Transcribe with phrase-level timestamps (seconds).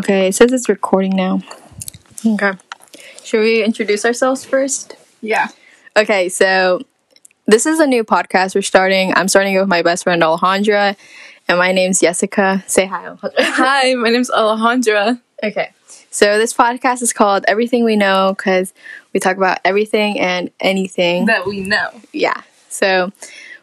[0.00, 1.42] Okay, it says it's recording now.
[2.24, 2.52] Okay.
[3.22, 4.96] Should we introduce ourselves first?
[5.20, 5.48] Yeah.
[5.94, 6.80] Okay, so
[7.44, 9.12] this is a new podcast we're starting.
[9.14, 10.96] I'm starting it with my best friend Alejandra,
[11.48, 12.64] and my name's Jessica.
[12.66, 13.32] Say hi, Alejandra.
[13.40, 15.20] Hi, my name's Alejandra.
[15.42, 15.70] okay.
[16.10, 18.72] So this podcast is called Everything We Know because
[19.12, 21.26] we talk about everything and anything.
[21.26, 21.90] That we know.
[22.14, 22.40] yeah.
[22.70, 23.12] So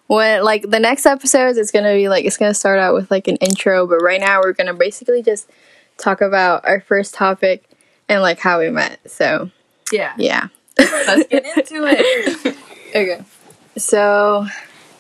[0.06, 3.28] when like the next episodes it's gonna be like it's gonna start out with like
[3.28, 5.50] an intro, but right now we're gonna basically just
[5.98, 7.64] talk about our first topic
[8.10, 9.00] and like how we met.
[9.10, 9.52] So
[9.92, 10.14] Yeah.
[10.18, 10.48] yeah.
[10.78, 12.56] Let's get into it.
[12.90, 13.24] Okay.
[13.78, 14.46] So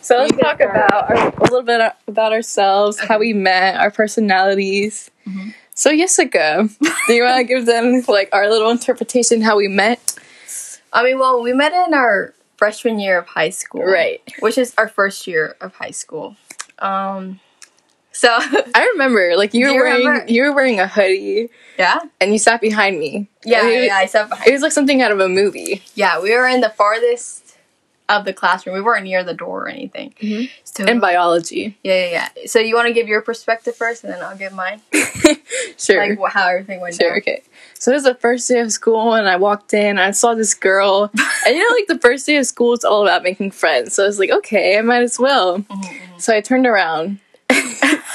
[0.01, 0.75] So let's talk start.
[0.75, 5.09] about our, a little bit about ourselves, how we met, our personalities.
[5.73, 6.67] So Jessica,
[7.07, 10.15] do you want to give them like our little interpretation how we met?
[10.93, 13.83] I mean well we met in our freshman year of high school.
[13.83, 14.21] Right.
[14.39, 16.35] Which is our first year of high school.
[16.79, 17.39] Um
[18.17, 18.29] so
[18.75, 20.31] I remember like you were you wearing remember?
[20.31, 21.99] you were wearing a hoodie yeah?
[22.19, 23.27] and you sat behind me.
[23.45, 25.83] Yeah, yeah, I sat behind It was like something out of a movie.
[25.95, 27.43] Yeah, we were in the farthest
[28.09, 28.73] of the classroom.
[28.75, 30.13] We weren't near the door or anything.
[30.21, 30.49] Mhm.
[30.63, 31.77] So In biology.
[31.83, 32.45] yeah, yeah, yeah.
[32.47, 34.79] So you want to give your perspective first, and then I'll give mine,
[35.77, 36.15] sure.
[36.15, 37.17] like how everything went Sure, down.
[37.19, 37.43] okay.
[37.79, 39.99] So it was the first day of school, and I walked in.
[39.99, 41.11] I saw this girl,
[41.45, 43.93] and you know, like the first day of school, is all about making friends.
[43.95, 45.59] So I was like, okay, I might as well.
[45.59, 47.19] Mm-hmm, So I turned around.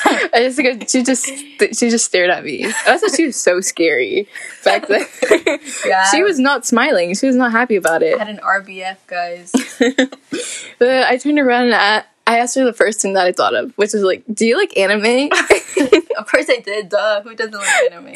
[0.34, 2.64] I just like she just she just stared at me.
[2.67, 4.28] I thought she was so scary
[4.64, 5.06] back then.
[5.86, 6.05] Yeah.
[6.11, 7.14] she was not smiling.
[7.14, 8.14] She was not happy about it.
[8.20, 9.53] I had an RBF, guys.
[10.78, 13.55] But I turned around and I, I asked her the first thing that I thought
[13.55, 15.30] of, which was like, "Do you like anime?"
[16.19, 16.89] of course I did.
[16.89, 17.23] Duh.
[17.23, 18.14] Who doesn't like anime?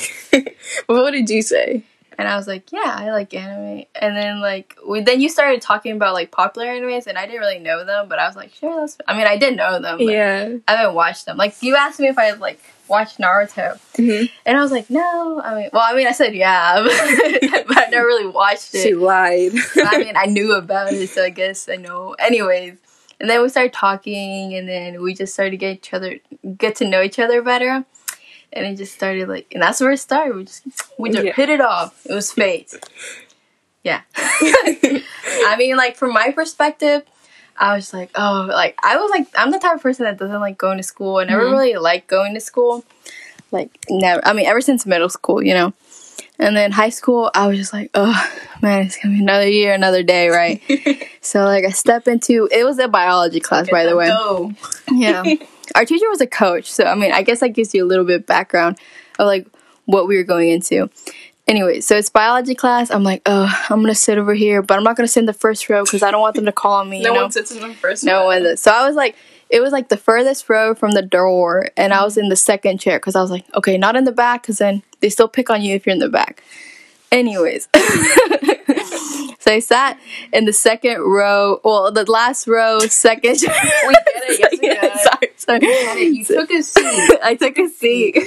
[0.89, 1.84] well, what did you say?
[2.19, 3.84] And I was like, yeah, I like anime.
[3.95, 7.41] And then like we then you started talking about like popular animes, and I didn't
[7.41, 8.97] really know them, but I was like, sure, that's.
[9.06, 9.98] I mean, I did know them.
[9.98, 10.56] But Yeah.
[10.67, 11.36] I haven't watched them.
[11.36, 13.78] Like you asked me if I had like watched Naruto.
[13.95, 14.31] Mhm.
[14.47, 15.41] And I was like, no.
[15.45, 16.83] I mean, well, I mean, I said yeah,
[17.50, 18.83] but, but I never really watched it.
[18.83, 19.53] She lied.
[19.77, 22.14] I mean, I knew about it, so I guess I know.
[22.19, 22.77] Anyways,
[23.20, 26.19] and then we started talking, and then we just started to get each other,
[26.57, 27.85] get to know each other better,
[28.56, 30.34] and it just started like, and that's where it started.
[30.36, 30.62] We just,
[30.98, 31.33] we just Yeah.
[31.34, 32.05] hit it off.
[32.06, 32.72] It was fate.
[33.84, 34.00] Yeah.
[34.17, 37.02] I mean, like from my perspective.
[37.58, 40.40] I was like, oh, like I was like, I'm the type of person that doesn't
[40.40, 41.16] like going to school.
[41.16, 41.52] I never Mhm.
[41.52, 42.84] really liked going to school.
[43.50, 44.20] Like never.
[44.27, 45.72] I mean, ever since middle school, you know.
[46.39, 48.12] And then high school, I was just like, oh
[48.61, 50.61] man, it's gonna be another year, another day, right?
[51.22, 54.11] so like I step into it was a biology class, by the way.
[54.92, 55.22] Yeah.
[55.77, 58.05] Our teacher was a coach, so I mean, I guess that gives you a little
[58.05, 58.79] bit of background
[59.19, 59.47] of like
[59.85, 60.91] what we were going into.
[61.47, 62.91] Anyway, so it's biology class.
[62.91, 65.33] I'm like, oh, I'm gonna sit over here, but I'm not gonna sit in the
[65.33, 67.03] first row because I don't want them to call on me.
[67.03, 67.23] No you know?
[67.23, 68.27] one sits in the first No row.
[68.27, 68.42] one.
[68.42, 68.61] does.
[68.61, 69.14] So I was like,
[69.48, 72.79] it was like the furthest row from the door, and I was in the second
[72.81, 75.48] chair because I was like, okay, not in the back because then they still pick
[75.51, 76.43] on you if you're in the back.
[77.13, 77.69] Anyways,
[79.39, 80.01] so I sat
[80.33, 83.37] in the second row, well, the last row, second.
[83.41, 83.55] chair.
[83.87, 84.98] We get it, Jessica.
[85.48, 86.07] sorry.
[86.07, 87.18] You took a seat.
[87.23, 88.18] I took a seat.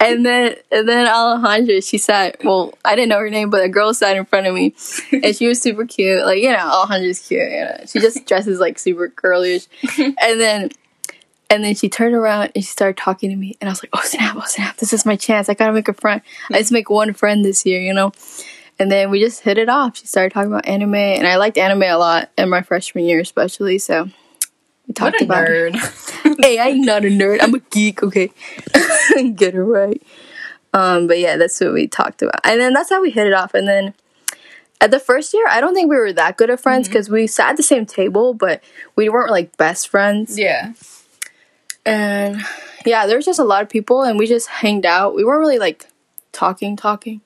[0.00, 3.68] And then and then Alejandra, she sat well, I didn't know her name, but a
[3.68, 4.74] girl sat in front of me.
[5.12, 6.24] And she was super cute.
[6.24, 7.76] Like, you know, Alejandra's cute, you know.
[7.86, 9.66] She just dresses like super girlish.
[9.98, 10.70] And then
[11.48, 13.90] and then she turned around and she started talking to me and I was like,
[13.92, 15.48] Oh snap, oh snap, this is my chance.
[15.48, 16.20] I gotta make a friend.
[16.50, 18.12] I just make one friend this year, you know?
[18.78, 19.96] And then we just hit it off.
[19.96, 23.20] She started talking about anime and I liked anime a lot in my freshman year
[23.20, 24.10] especially, so
[24.86, 25.74] we talked about nerd.
[26.40, 27.38] hey, I'm not a nerd.
[27.42, 28.30] I'm a geek, okay?
[29.34, 30.02] Get it right.
[30.72, 32.40] Um, but yeah, that's what we talked about.
[32.44, 33.54] And then that's how we hit it off.
[33.54, 33.94] And then
[34.80, 37.26] at the first year, I don't think we were that good of friends because we
[37.26, 38.62] sat at the same table, but
[38.94, 40.38] we weren't like best friends.
[40.38, 40.74] Yeah.
[41.84, 42.42] And
[42.84, 45.14] yeah, there was just a lot of people and we just hanged out.
[45.14, 45.86] We weren't really like
[46.32, 47.22] talking, talking.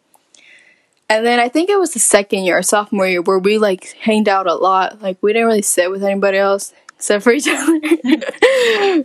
[1.09, 4.29] And then I think it was the second year, sophomore year, where we like hanged
[4.29, 5.03] out a lot.
[5.03, 7.81] Like we didn't really sit with anybody else except for each other.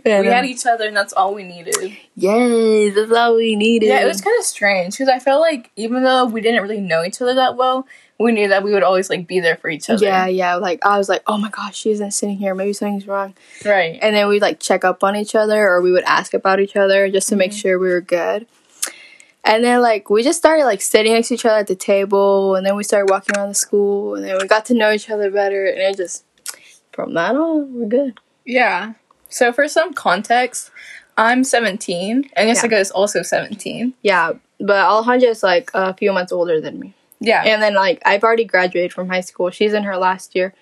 [0.06, 1.96] We had um, each other, and that's all we needed.
[2.14, 3.86] Yes, that's all we needed.
[3.86, 6.80] Yeah, it was kind of strange because I felt like even though we didn't really
[6.80, 7.86] know each other that well,
[8.18, 10.04] we knew that we would always like be there for each other.
[10.04, 10.56] Yeah, yeah.
[10.56, 12.54] Like I was like, oh my gosh, she isn't sitting here.
[12.54, 13.34] Maybe something's wrong.
[13.64, 13.98] Right.
[14.02, 16.76] And then we'd like check up on each other, or we would ask about each
[16.76, 18.46] other just to make sure we were good.
[19.42, 22.56] And then like we just started like sitting next to each other at the table,
[22.56, 25.08] and then we started walking around the school, and then we got to know each
[25.08, 26.25] other better, and it just
[26.96, 28.18] from that on we're good.
[28.44, 28.94] Yeah.
[29.28, 30.70] So for some context,
[31.18, 33.94] I'm 17, and Jessica is also 17.
[34.02, 36.94] Yeah, but Alejandra is like a few months older than me.
[37.20, 37.42] Yeah.
[37.44, 39.50] And then like I've already graduated from high school.
[39.50, 40.54] She's in her last year.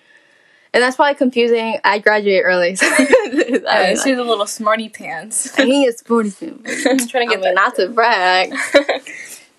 [0.73, 1.79] and that's probably confusing.
[1.83, 5.57] I graduate early, so I mean, Uh, like, she's a little smarty pants.
[5.59, 6.61] I mean, it's forty two.
[6.89, 8.53] I'm trying to I get mean, not to brag,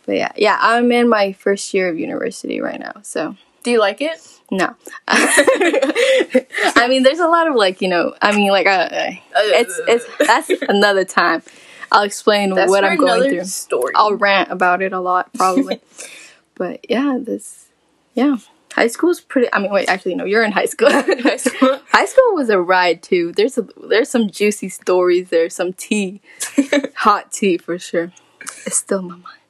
[0.07, 0.59] but yeah, yeah.
[0.61, 4.21] I'm in my first year of university right now, so Do you like it?
[4.51, 4.75] No.
[5.09, 8.15] I mean, there's a lot of like you know.
[8.23, 8.89] I mean, like uh,
[9.35, 11.43] it's it's that's another time.
[11.93, 13.45] I'll explain That's what I'm going through.
[13.45, 13.93] Story.
[13.95, 15.81] I'll rant about it a lot probably.
[16.55, 17.67] but yeah, this
[18.15, 18.37] yeah.
[18.73, 20.91] High school's pretty I mean wait, actually no, you're in high school.
[20.91, 21.81] High school.
[21.91, 23.33] high school was a ride too.
[23.33, 26.21] There's a, there's some juicy stories, there's some tea.
[26.97, 28.13] Hot tea for sure.
[28.67, 29.46] It's still in my mind.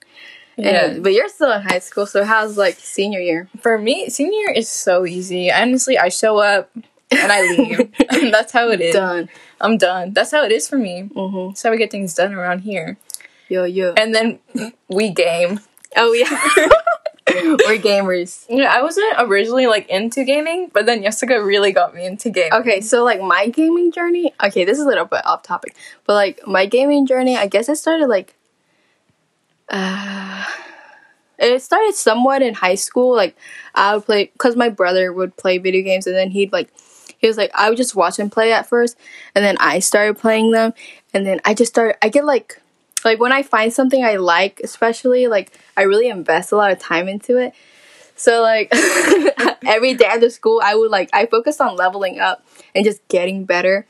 [0.57, 0.69] Yeah.
[0.69, 3.49] Anyway, but you're still in high school, so how's like senior year?
[3.61, 5.51] For me, senior year is so easy.
[5.53, 6.71] Honestly, I show up
[7.11, 7.93] and I leave.
[8.33, 8.95] That's how it is.
[8.95, 9.29] Done.
[9.61, 10.13] I'm done.
[10.13, 11.09] That's how it is for me.
[11.15, 11.49] Mm-hmm.
[11.49, 12.97] That's how we get things done around here.
[13.49, 13.95] Yo yo.
[13.97, 14.41] And then
[14.89, 15.61] we game.
[15.97, 16.69] oh yeah.
[17.35, 18.47] We're gamers.
[18.49, 22.53] Yeah, I wasn't originally like into gaming, but then Jessica really got me into gaming.
[22.53, 24.33] Okay, so like my gaming journey.
[24.43, 25.75] Okay, this is a little bit off topic,
[26.05, 28.36] but like my gaming journey, I guess it started like.
[29.69, 30.45] Uh,
[31.39, 33.15] it started somewhat in high school.
[33.15, 33.37] Like
[33.75, 36.73] I would play because my brother would play video games, and then he'd like
[37.19, 38.97] he was like I would just watch him play at first,
[39.35, 40.73] and then I started playing them,
[41.13, 41.97] and then I just started.
[42.03, 42.61] I get like
[43.05, 46.79] like when I find something I like, especially like I really invest a lot of
[46.79, 47.55] time into it.
[48.17, 48.73] So like
[49.67, 53.45] every day after school, I would like I focused on leveling up and just getting
[53.45, 53.87] better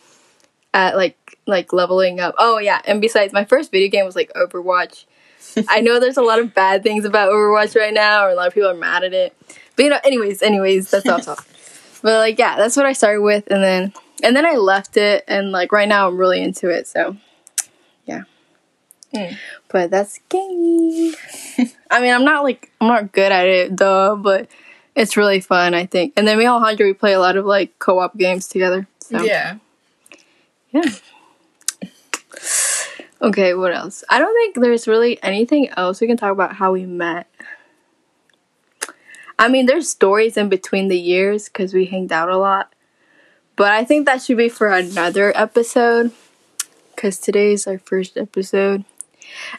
[0.75, 2.35] at like like leveling up.
[2.39, 5.05] Oh yeah, and besides, my first video game was like Overwatch.
[5.69, 8.49] I know there's a lot of bad things about Overwatch right now, or a lot
[8.49, 9.37] of people are mad at it.
[9.75, 11.47] But you know, anyways, anyways, that's all talk.
[12.03, 13.93] But like yeah, that's what I started with, and then
[14.23, 16.87] and then I left it, and like right now I'm really into it.
[16.87, 17.17] So
[18.05, 18.23] yeah.
[19.15, 19.37] Mm.
[19.69, 21.15] But that's gaming.
[21.91, 24.49] I mean, I'm not like I'm not good at it though, but
[24.95, 25.75] it's really fun.
[25.75, 26.13] I think.
[26.17, 28.87] And then me and Alejandra we play a lot of like co-op games together.
[29.01, 29.57] So Yeah.
[30.71, 30.83] yeah.
[33.27, 34.05] Okay, what else?
[34.09, 37.27] I don't think there's really anything else we can talk about how we met.
[39.37, 42.73] I mean, there's stories in between the years because we hanged out a lot.
[43.57, 46.13] But I think that should be for another episode
[46.95, 48.85] because today's our first episode.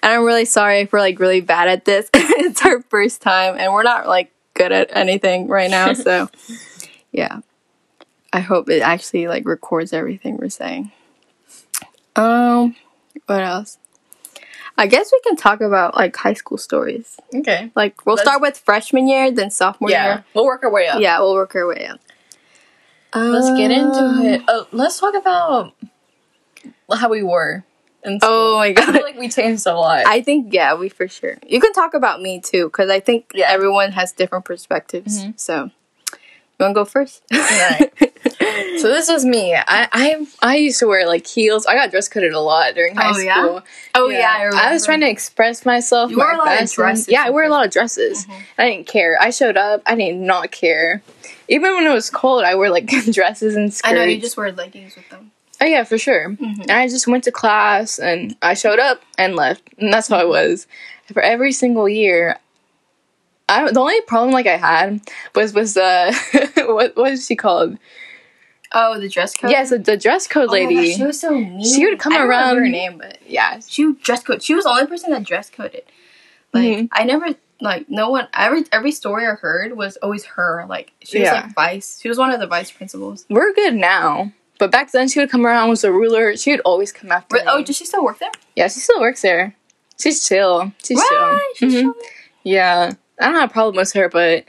[0.02, 2.10] And I'm really sorry if we're like really bad at this.
[2.14, 5.92] it's our first time and we're not like good at anything right now.
[5.92, 6.30] So,
[7.12, 7.42] yeah.
[8.32, 10.94] I hope it actually like records everything we're saying.
[12.16, 12.74] Um,
[13.28, 13.78] what else?
[14.80, 17.18] I guess we can talk about like high school stories.
[17.34, 17.72] Okay.
[17.76, 20.06] Like we'll Let's- start with freshman year, then sophomore Yeah.
[20.06, 20.26] year.
[20.34, 21.00] We'll work our way up.
[21.00, 22.00] Yeah, we'll work our way up.
[23.16, 24.42] Let's get into Um, it.
[24.48, 25.74] Oh, let's talk about
[26.94, 27.64] how we were.
[28.22, 28.94] Oh my I god.
[28.94, 30.06] feel like we changed a lot.
[30.06, 31.38] I think yeah, we for sure.
[31.48, 33.48] You can talk about me too, because I think Yeah.
[33.50, 35.24] everyone has different perspectives.
[35.26, 35.40] Mhm.
[35.40, 35.72] So,
[36.14, 36.20] you
[36.60, 37.24] want to go first?
[37.34, 37.92] Alright.
[38.30, 39.56] so this is me.
[39.56, 41.66] I, I I used to wear like heels.
[41.66, 43.44] I got dress coded a lot during high Oh, yeah?
[43.44, 43.62] school.
[43.96, 46.12] oh yeah, I, was trying to express myself.
[46.12, 47.12] You wore a lot of dresses Mm-hmm.
[47.12, 48.26] Yeah, I wear a lot of dresses.
[48.58, 49.18] I didn't care.
[49.20, 49.82] I showed up.
[49.86, 51.02] I did not care.
[51.48, 53.92] Even when it was cold, I wore like dresses and skirts.
[53.92, 55.32] I know you just wear leggings with them.
[55.60, 56.36] Oh yeah, for sure.
[56.40, 60.18] And I just went to class and I showed up and left, and that's how
[60.18, 60.68] I was
[61.12, 62.38] for every single year.
[63.50, 65.00] I the only problem like I had
[65.34, 66.14] was was uh
[66.58, 67.78] what what is she called?
[68.74, 69.52] Oh, the dress code.
[69.52, 70.76] Yes, the, the dress code Oh lady.
[70.76, 71.64] gosh, she was so mean.
[71.64, 74.44] She would come I don't remember around- her name, but yeah, she would dress code.
[74.44, 75.84] She was the only person that dress coded.
[76.54, 76.90] Like Mhm.
[76.92, 77.28] I never
[77.62, 80.66] like no one every every story I heard was always her.
[80.68, 81.34] Like she was Yeah.
[81.34, 82.00] like vice.
[82.02, 83.26] She was one of the vice principals.
[83.30, 84.32] we're good now.
[84.60, 86.36] But back then, she would come around with a ruler.
[86.36, 87.44] She would always come after Re-.
[87.46, 88.32] Oh, does she still work there?
[88.56, 89.54] yeah, she still works there.
[90.00, 90.72] She's chill.
[90.84, 91.08] She's Right,
[91.58, 91.70] chill.
[91.70, 91.82] she's Mhm.
[91.82, 91.96] chill.
[92.44, 94.46] Yeah, I don't have a problem with her, but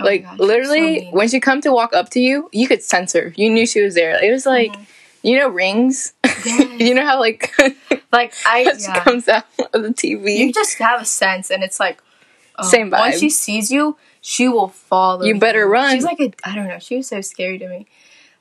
[0.00, 2.68] Oh like gosh, she's so literally when she come to walk up to you you
[2.68, 4.84] could sense her you knew she was there it was like uh-huh.
[5.22, 6.12] you know rings
[6.44, 6.80] Yes.
[6.80, 7.52] you know how like
[8.12, 9.04] like I yeah.
[9.04, 12.02] comes out of the tv you just have a sense, and it's like
[12.58, 15.24] oh, Same Once she sees you, she will follow.
[15.24, 15.94] You better run.
[15.94, 16.78] She's like a I don't know.
[16.78, 17.86] She was so scary to me.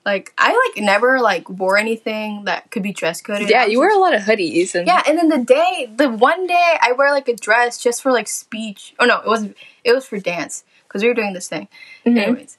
[0.06, 3.50] Like I like never like wore anything that could be dress coded.
[3.50, 6.48] yeah you wear a lot of hoodies and Yeah, and then the day, the one
[6.48, 8.96] day, I wear like a dress just for like speech.
[9.00, 9.58] Oh no, it wasn't.
[9.84, 10.64] It was for dance
[10.98, 11.68] because we were doing this thing.
[12.06, 12.18] Mhm.
[12.18, 12.58] Anyways,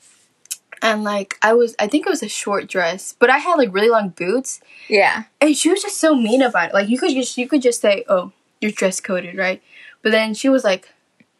[0.80, 3.74] and like I was, I think it was a short dress, but I had like
[3.74, 6.74] really long boots, yeah and she was just so mean about it.
[6.74, 8.30] Like you could just, you could just say, "Oh,
[8.60, 9.60] you're dress coded, right?"
[10.02, 10.88] But then she was like,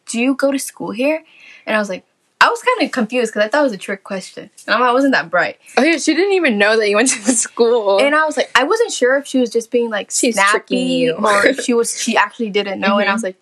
[0.07, 1.23] "Do you go to school here?"
[1.65, 2.03] And I was like.
[2.41, 4.93] I was kind of confused because I thought it was a trick question, and I
[4.93, 5.57] wasn't that bright.
[5.75, 8.37] oh yeah she didn't even know that you went to the school And I was
[8.37, 11.73] like, I wasn't sure if she was just being like She's snappy or if she
[11.73, 12.97] was she actually didn't know.
[12.97, 13.35] And I was like,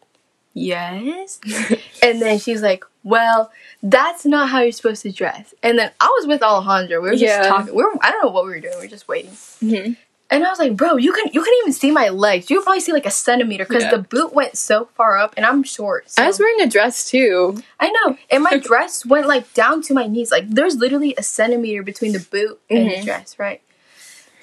[0.58, 1.40] yes.
[2.04, 3.52] and then she's like, well,
[3.84, 5.54] that's not how you're supposed to dress.
[5.64, 7.02] And then I was with Alejandra.
[7.02, 7.48] We were just Yeah.
[7.48, 7.74] talking.
[7.74, 8.76] We were, I don't know what we were doing.
[8.80, 9.32] We were just waiting.
[9.32, 9.96] Mhm.
[10.30, 12.50] And I was like, bro, you can you can even see my legs.
[12.50, 13.92] You probably see like a centimeter because Yeah.
[13.92, 16.12] the boot went so far up, and I'm short.
[16.12, 16.22] So.
[16.22, 17.64] I was wearing a dress too.
[17.80, 20.30] I know, and my dress went like down to my knees.
[20.30, 23.06] Like there's literally a centimeter between the boot and the Mhm.
[23.06, 23.62] dress, right?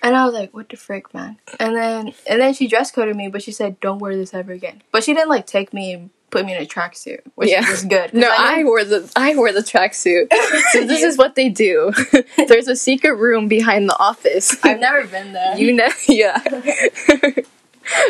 [0.04, 3.16] And I was like, "What the frick, man?" And then and then she dress coded
[3.16, 5.94] me, but she said, "Don't wear this ever again." But she didn't like take me
[5.94, 7.68] and put me in a tracksuit, which Yeah.
[7.70, 8.12] was good.
[8.12, 10.32] No, know- I wore the I wore the tracksuit.
[10.72, 11.92] so this is what they do.
[12.36, 14.56] There's a secret room behind the office.
[14.64, 15.56] I've never been there.
[15.56, 16.42] you know, yeah.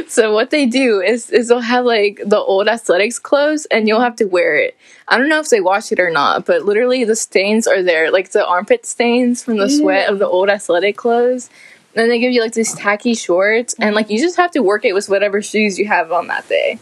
[0.08, 4.00] so what they do is is they'll have like the old athletics clothes, and you'll
[4.00, 4.76] have to wear it.
[5.08, 8.10] I don't know if they wash it or not, but literally the stains are there,
[8.10, 11.50] like the armpit stains from the sweat of the old athletic clothes.
[11.94, 14.84] Then they give you like these tacky shorts, and like you just have to work
[14.84, 16.78] it with whatever shoes you have on that day.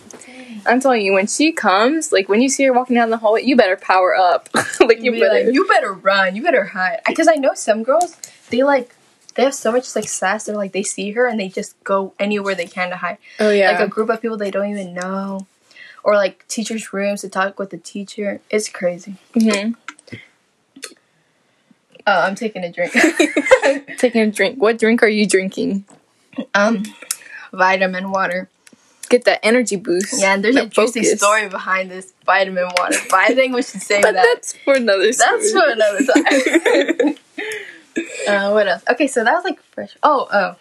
[0.65, 3.43] I'm telling you, when she comes, like when you see her walking down the hallway,
[3.43, 4.49] you better power up.
[4.81, 5.45] like you you be better.
[5.45, 7.01] like, you better run, you better hide.
[7.07, 8.17] Because I know some girls,
[8.51, 8.95] they like,
[9.35, 10.45] they have so much success.
[10.45, 13.19] They're like, they see her and they just go anywhere they can to hide.
[13.41, 13.73] oh yeah.
[13.73, 15.47] Like a group of people they don't even know,
[16.05, 18.41] or like teachers' rooms to talk with the teacher.
[18.51, 19.17] It's crazy.
[19.35, 19.75] Mhm.
[22.07, 22.93] Oh, I'm taking a drink.
[23.99, 24.61] Taking a drink.
[24.61, 25.85] What drink are you drinking?
[26.55, 26.83] um,
[27.53, 28.49] vitamin water.
[29.09, 30.21] Get that energy boost.
[30.21, 31.19] Yeah, and there's a juicy focus.
[31.19, 32.97] story behind this vitamin water.
[33.11, 34.25] But I think we should save But that.
[34.25, 35.05] that's for another.
[35.13, 37.15] That's for another time.
[38.29, 38.83] uh, what else?
[38.91, 39.97] Okay, so that was like fresh.
[40.03, 40.57] Oh, oh.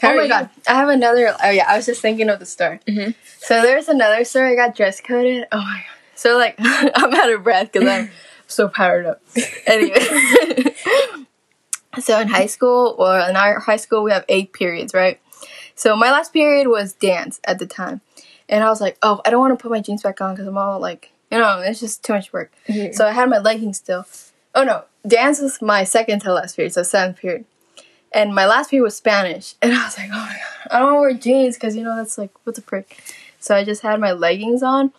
[0.00, 0.28] How oh my you?
[0.28, 1.34] god, I have another.
[1.42, 2.80] Oh yeah, I was just thinking of the story.
[2.86, 3.14] Mhm.
[3.38, 4.52] So there's another story.
[4.52, 5.46] I got dress coded.
[5.52, 5.82] Oh my god.
[6.14, 8.10] So like, I'm out of breath because I'm
[8.46, 9.22] so powered up.
[9.66, 9.98] Anyway,
[12.00, 15.20] so in high school, or in our high school, we have eight periods, right?
[15.74, 18.00] So my last period was dance at the time,
[18.48, 20.46] and I was like, oh, I don't want to put my jeans back on because
[20.46, 22.52] I'm all like, you know, it's just too much work.
[22.68, 22.94] Mhm.
[22.94, 24.06] So I had my leggings still.
[24.54, 27.44] Oh no, dance was my second to last period, so seventh period.
[28.12, 30.94] And my last period was Spanish, and I was like, oh my god, I don't
[30.94, 32.96] want to wear jeans because you know that's like what the frick.
[33.40, 34.92] So I just had my leggings on,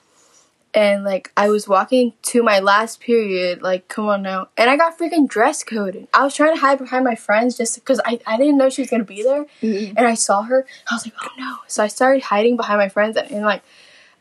[0.75, 4.75] and like I was walking to my last period, like come on now, and I
[4.77, 6.07] got freaking dress coded.
[6.13, 8.81] I was trying to hide behind my friends just because I I didn't know she
[8.81, 9.93] was gonna be there, Mhm.
[9.97, 10.65] and I saw her.
[10.91, 11.57] I was like, oh no!
[11.67, 13.63] So I started hiding behind my friends, and, and like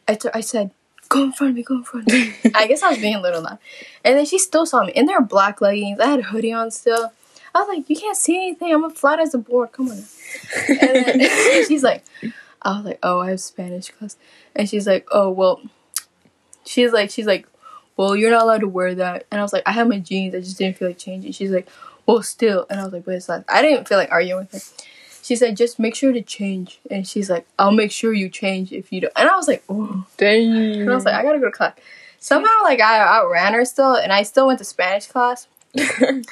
[0.09, 0.71] I t- I said,
[1.09, 2.35] go in front of me, go in front of me.
[2.55, 3.59] I guess I was being a little loud.
[4.05, 5.99] And then she still saw me in their black leggings.
[6.01, 7.13] I had a hoodie on still.
[7.55, 8.73] I was like, you can't see anything.
[8.75, 9.73] I'm a flat as a board.
[9.73, 9.99] Come on.
[9.99, 10.05] now."
[10.81, 12.05] And then she's like,
[12.63, 14.17] I was like, oh, I have Spanish class.
[14.57, 15.61] And she's like, oh, well,
[16.65, 17.47] she's like, she's like,
[17.97, 19.27] well, you're not allowed to wear that.
[19.31, 20.35] And I was like, I have my jeans.
[20.35, 21.33] I just didn't feel like changing.
[21.33, 21.69] She's like,
[22.07, 22.67] well, still.
[22.69, 23.45] And I was like, but it's not.
[23.49, 24.85] I didn't feel like arguing with her.
[25.23, 26.81] She said, just make sure to change.
[26.91, 29.13] And she's like, I'll make sure you change if you don't.
[29.17, 30.05] And I was like, oh.
[30.19, 30.53] Dang.
[30.83, 31.75] And I was like, I gotta go to class.
[32.19, 35.47] Somehow, like, I outran her still, and I still went to Spanish class.
[35.77, 36.23] I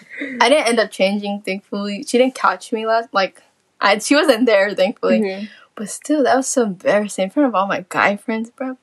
[0.49, 2.03] didn't end up changing, thankfully.
[2.05, 3.43] She didn't catch me last, like,
[3.81, 5.21] I, she wasn't there, thankfully.
[5.21, 5.49] Mhm.
[5.75, 8.77] But still, that was so embarrassing in front of all my guy friends, bro.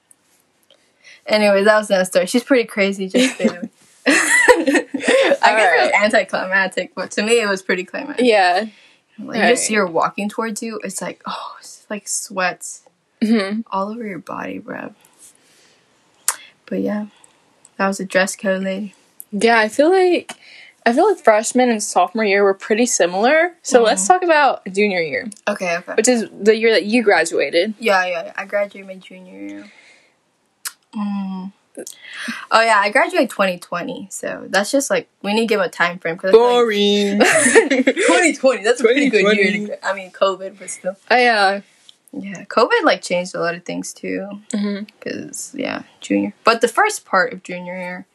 [1.30, 2.26] Anyway, that was another story.
[2.26, 3.70] She's pretty crazy, just saying.
[4.08, 4.84] I
[5.42, 8.26] guess it was anticlimactic, but to me, it was pretty climactic.
[8.26, 8.66] Yeah.
[8.66, 8.72] Like,
[9.20, 9.50] you Alright.
[9.56, 12.84] just see her walking towards you, it's like, oh, it's like sweats
[13.22, 13.64] Mhm.
[13.70, 14.94] all over your body, bro.
[16.66, 17.08] But yeah,
[17.78, 18.96] that was a dress code lady.
[19.32, 20.32] Yeah, I feel like
[20.86, 23.56] I feel like freshman and sophomore year were pretty similar.
[23.62, 25.94] So let's talk about junior year, Okay, okay.
[25.96, 27.74] which is the year that you graduated.
[27.80, 28.34] Yeah, yeah, yeah.
[28.38, 29.72] I graduated my junior year.
[30.96, 31.52] Mm.
[32.52, 35.98] Oh yeah, I graduated 2020, so that's just like we need to give a time
[36.00, 37.20] frame because Boring.
[37.70, 38.64] 2020.
[38.64, 39.68] That's a pretty good year.
[39.68, 40.98] To, I mean, COVID, but still.
[41.10, 41.62] I uh
[42.12, 44.28] Yeah, COVID like changed a lot of things too.
[44.52, 44.90] mhm.
[45.00, 46.34] Cause yeah, junior.
[46.44, 48.06] But the first part of junior year,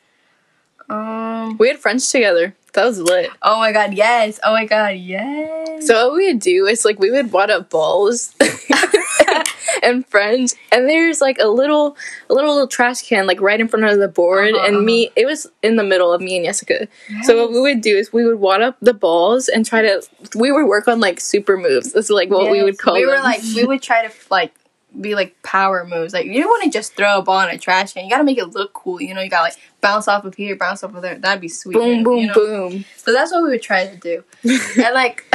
[0.91, 1.57] um.
[1.57, 2.55] we had friends together.
[2.75, 3.31] That was lit.
[3.41, 4.41] Oh my god, yes.
[4.43, 5.87] Oh my god, yes.
[5.87, 8.35] So what we would do is like we would wad up balls
[9.83, 11.97] and friends, and there's like a little,
[12.31, 15.11] a little, little trash can like right in front of the board, Uh-huh, and me,
[15.17, 16.89] it was in the middle of me and Jessica.
[17.23, 20.03] So what we would do is we would wad up the balls and try to,
[20.37, 21.93] we would work on like super moves.
[21.93, 23.25] That's like what we would call We were them.
[23.25, 24.53] like we would try to like
[25.01, 26.13] be like power moves.
[26.15, 28.05] Like you don't want to just throw a ball in a trash can.
[28.05, 29.01] You got to make it look cool.
[29.03, 31.17] You know, you got like bounce off of here, bounce off of there.
[31.19, 31.75] That'd be sweet.
[31.75, 32.35] boom, boom, you know?
[32.35, 32.85] boom.
[32.97, 34.23] So that's what we would try to do.
[34.45, 35.25] and like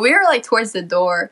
[0.00, 1.30] we were like towards the door.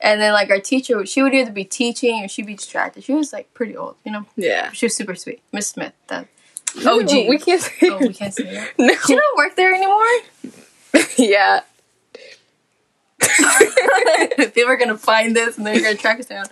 [0.00, 3.04] And then like our teacher, she would either be teaching or she'd be distracted.
[3.04, 4.26] She was like pretty old, you know.
[4.36, 4.70] Yeah.
[4.72, 5.92] She was super sweet, Miss Smith.
[6.08, 6.28] That
[6.84, 7.28] Oh, gee.
[7.28, 7.72] we can't say.
[7.90, 8.72] oh, we can't say that.
[8.78, 8.92] No.
[9.06, 10.04] She don't work there anymore.
[11.16, 11.60] yeah.
[14.54, 16.46] People are gonna find this and they're gonna track us down.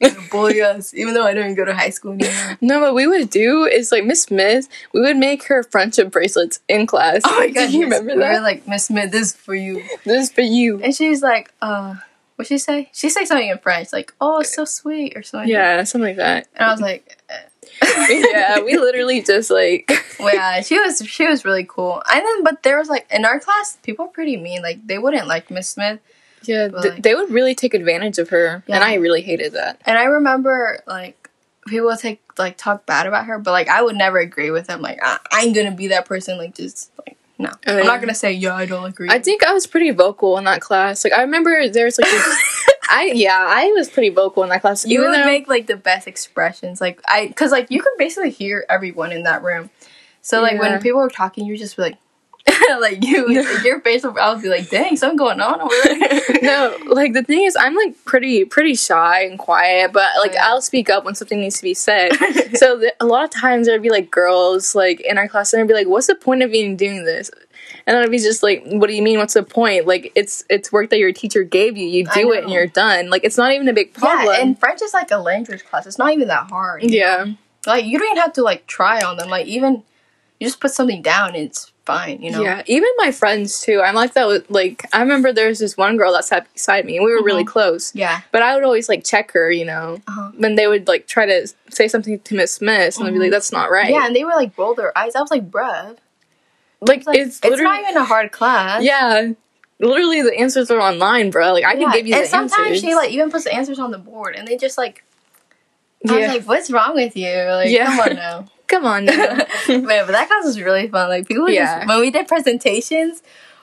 [0.00, 2.58] They're gonna bully us, even though I don't even go to high school anymore.
[2.60, 6.60] No, what we would do is like Miss Smith, we would make her friendship bracelets
[6.68, 7.22] in class.
[7.24, 8.28] Oh my god, Do you remember that?
[8.30, 9.82] we were like, Miss Smith, this is for you.
[10.04, 10.80] This is for you.
[10.82, 11.94] And she's like, uh,
[12.38, 12.88] what she say?
[12.92, 15.48] She say something in French, like, oh, it's so sweet, or something.
[15.50, 16.46] Yeah, something like that.
[16.54, 17.40] And I was like, eh.
[18.32, 19.90] yeah, we literally just like
[20.20, 22.02] well, yeah, she was she was really cool.
[22.10, 24.62] And then, but there was like in our class, people were pretty mean.
[24.62, 26.00] Like they wouldn't like Miss Smith.
[26.44, 28.76] yeah, But, th- like- they would really take advantage of her, Yeah.
[28.76, 29.80] and I really hated that.
[29.84, 31.28] And I remember like
[31.66, 34.66] people would take like talk bad about her, but like I would never agree with
[34.68, 34.80] them.
[34.80, 36.38] Like I, I ain't gonna be that person.
[36.38, 39.08] Like just like no, Oh, I'm not um, gonna say yeah, I don't agree.
[39.10, 41.04] I think I was pretty vocal in that class.
[41.04, 42.26] Like I remember there's like this,
[42.90, 44.84] I yeah, I was pretty vocal in that class.
[44.86, 46.80] you would though- make like the best expressions.
[46.80, 49.70] Like I, cause like you can basically hear everyone in that room.
[50.20, 50.60] So like Yeah.
[50.72, 51.98] when people were talking, you just be like.
[52.80, 56.20] like you, like, your face I would be like, "Dang, something going on over there."
[56.42, 60.34] no, like the thing is, I'm like pretty pretty shy and quiet, but like Oh,
[60.34, 60.48] yeah.
[60.48, 62.10] I'll speak up when something needs to be said.
[62.54, 65.62] so th- a lot of times there'd be like girls like in our class, and
[65.62, 67.30] I'd be like, "What's the point of even doing this?"
[67.86, 69.18] And then I'd be just like, "What do you mean?
[69.18, 69.86] What's the point?
[69.86, 71.86] Like it's it's work that your teacher gave you.
[71.86, 73.10] You do it and you're done.
[73.10, 75.86] Like it's not even a big problem." Yeah, and French is like a language class.
[75.86, 76.84] It's not even that hard.
[76.84, 77.24] yeah.
[77.24, 77.34] know?
[77.66, 79.28] Like you don't even have to like try on them.
[79.28, 79.82] Like even
[80.40, 82.42] you just put something down and it's fine, you know?
[82.42, 83.80] Yeah, even my friends too.
[83.80, 86.84] I'm like that with like I remember there was this one girl that sat beside
[86.84, 87.48] me and we were really Mhm.
[87.48, 87.94] close.
[87.94, 88.20] Yeah.
[88.30, 90.30] But I would always like check her, you know, Uh-huh.
[90.36, 93.30] when they would like try to say something to Miss Smith and I'd be like,
[93.30, 95.16] "That's not right." Yeah, and they were like roll their eyes.
[95.16, 95.96] I was like, bruh.
[96.82, 98.82] like, Like, it's it's, literally not even a hard class.
[98.84, 99.32] yeah,
[99.80, 101.52] literally the answers are online, bro.
[101.52, 102.64] Like I Yeah, can give you and the sometimes answers.
[102.66, 105.02] Sometimes she like even puts the answers on the board and they just like
[106.08, 107.28] I was like, What's wrong with you?
[107.50, 107.86] Like, Yeah.
[107.86, 108.46] come on now.
[108.68, 109.06] come on.
[109.06, 109.14] Now.
[109.68, 111.08] Man, but that class was really fun.
[111.08, 111.78] Like people Yeah.
[111.78, 113.22] just when we did presentations,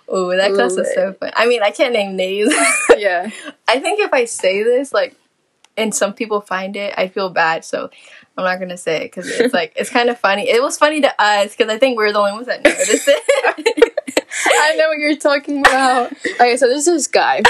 [0.10, 1.32] oh that class was so fun.
[1.36, 2.54] I mean, I can't name names.
[2.98, 3.30] yeah,
[3.68, 5.16] I think if I say this, like,
[5.78, 7.64] and some people find it, I feel bad.
[7.66, 7.90] So
[8.38, 10.50] I'm not gonna say it because it's like it's kind of funny.
[10.50, 13.94] It was funny to us because I think we're the only ones that noticed it.
[14.48, 16.12] I know what you're talking about.
[16.12, 17.42] okay, so there's this guy.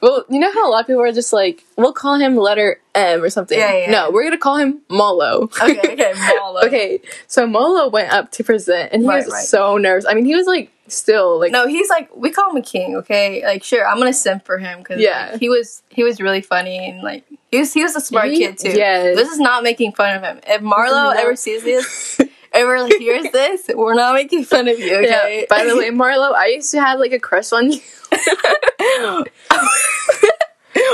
[0.00, 2.80] Well, you know how a lot of people are just like, we'll call him letter
[2.94, 3.58] M or something.
[3.58, 3.90] Yeah, yeah.
[3.90, 5.44] No, we're gonna call him Marlo.
[5.60, 6.64] okay, okay, Marlo.
[6.64, 9.44] Okay, so Marlo went up to present, and he Right, was right.
[9.44, 10.06] so nervous.
[10.06, 12.96] I mean, he was like still like No, he's like we call him a king.
[12.96, 15.36] Okay, like sure, I'm gonna simp for him because Yeah.
[15.38, 18.38] he was he was really funny and like he was he was a smart He-
[18.38, 18.70] kid too.
[18.70, 20.40] yeah this is not making fun of him.
[20.46, 21.10] If Marlo No.
[21.16, 22.20] ever sees this,
[22.54, 24.94] ever hears this, we're not making fun of you.
[25.04, 25.40] Okay.
[25.40, 25.46] Yeah.
[25.50, 29.28] By the way, Marlo, I used to have like a crush on you, but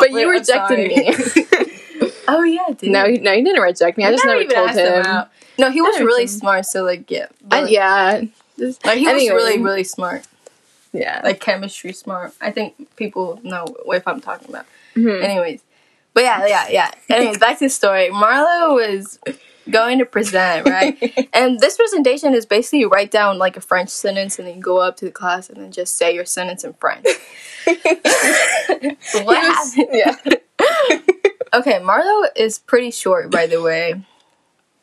[0.01, 1.15] Wait, you rejected me.
[2.29, 2.91] oh yeah, dude.
[2.91, 4.05] no, no, he didn't reject me.
[4.05, 5.25] I We just never told him.
[5.59, 6.67] No, he was really smart.
[6.67, 8.23] So like yeah, I, but- yeah,
[8.85, 9.35] like he Anyway.
[9.35, 10.27] was really really smart.
[10.93, 11.21] yeah.
[11.25, 12.33] Like chemistry smart.
[12.41, 14.67] I think people know what I'm talking about.
[14.97, 15.23] Mhm.
[15.23, 15.63] Anyways,
[16.15, 16.91] but yeah, yeah, yeah.
[17.09, 18.09] Anyways, back to the story.
[18.11, 19.19] Marlo was
[19.71, 21.29] going to present, right?
[21.33, 24.63] and this presentation is basically you write down like a French sentence and then you
[24.63, 27.07] go up to the class and then just say your sentence in French.
[29.25, 30.17] What yeah.
[31.53, 34.01] Okay, Marlo is pretty short, by the way.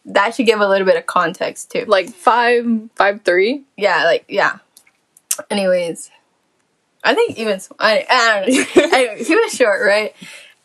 [0.06, 1.86] That should give a little bit of context too.
[1.88, 3.63] like five, five three.
[3.78, 4.58] Yeah, like yeah.
[5.50, 6.12] Anyways,
[7.04, 8.97] I think even I, I don't know.
[8.97, 10.13] anyway, he was short, right?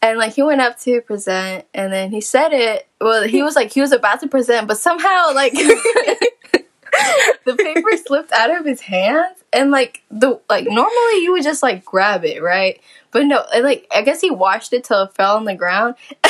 [0.02, 2.88] And like he went up to present, and then he said it.
[3.00, 5.52] Well, he was like he was about to present, but somehow like
[7.44, 11.62] the paper slipped out of his hands, and like the like normally you would just
[11.62, 12.80] like grab it, right?
[13.12, 15.94] But no, and, like I guess he washed it till it fell on the ground,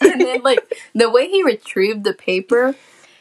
[0.00, 0.60] and then like
[0.94, 2.74] the way he retrieved the paper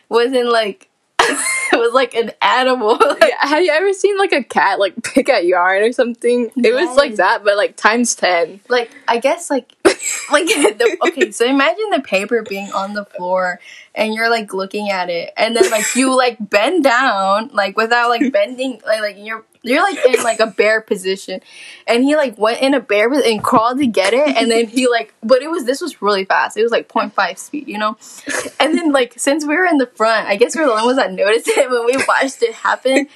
[0.09, 0.89] was in like
[1.19, 2.97] it was like an animal.
[3.21, 6.51] Yeah, have you ever seen like a cat like pick at yarn or something?
[6.55, 8.61] It was like that, but like times ten.
[8.69, 9.73] like I guess like
[10.31, 13.59] like the, okay, so imagine the paper being on the floor
[13.95, 18.09] and you're like looking at it and then like you like bend down like without
[18.09, 21.41] like bending like like you're you're like in like a bear position
[21.87, 24.87] and he like went in a bear and crawled to get it and then he
[24.87, 26.57] like but it was this was really fast.
[26.57, 27.97] It was like 0.5 speed you know?
[28.59, 30.97] And then like since we were in the front i guess we're the only ones
[30.97, 33.07] that noticed it when we watched it happen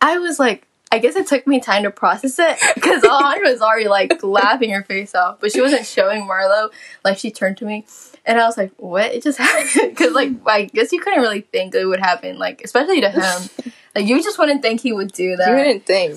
[0.00, 3.62] i was like I guess it took me time to process it because Alejandra was
[3.62, 6.70] already like laughing her face off, but she wasn't showing Marlo.
[7.02, 7.86] Like she turned to me,
[8.26, 9.06] and I was like, "What?
[9.12, 12.60] It just happened?" Because like I guess you couldn't really think it would happen, like
[12.62, 13.72] especially to him.
[13.94, 15.50] Like you just wouldn't think he would do that.
[15.50, 16.16] You didn't think.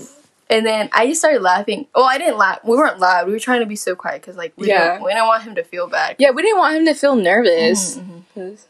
[0.49, 1.87] And then I just started laughing.
[1.93, 2.59] Oh, I didn't laugh.
[2.63, 3.27] We weren't loud.
[3.27, 4.93] We were trying to be so quiet because like we Yeah.
[4.95, 6.15] don't, we didn't want him to feel bad.
[6.17, 7.97] Yeah, we didn't want him to feel nervous.
[7.97, 8.23] Mhm, mhm.
[8.33, 8.67] 'Cause-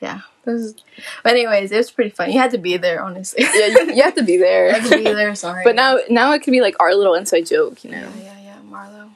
[0.00, 0.20] Yeah.
[0.46, 2.30] But anyways, it was pretty fun.
[2.32, 3.42] You had to be there, honestly.
[3.44, 4.72] yeah, you, you have to be there.
[4.72, 5.34] had to be there.
[5.44, 5.62] Sorry.
[5.64, 8.08] But now, now it could be like our little inside joke, you know.
[8.16, 9.10] Yeah, yeah, yeah.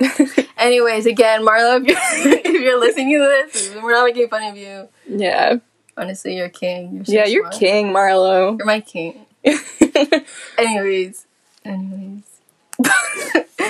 [0.00, 0.48] Marlo.
[0.58, 3.18] anyways, again, Marlo, if you're, if you're listening to
[3.52, 4.88] this, we're not making fun of you.
[5.06, 5.56] yeah.
[5.96, 6.94] Honestly, you're king.
[6.96, 7.54] You're so Yeah, you're smart.
[7.56, 8.56] king, Marlo.
[8.56, 9.26] You're my king.
[10.56, 11.26] Anyways,
[11.64, 12.22] anyways.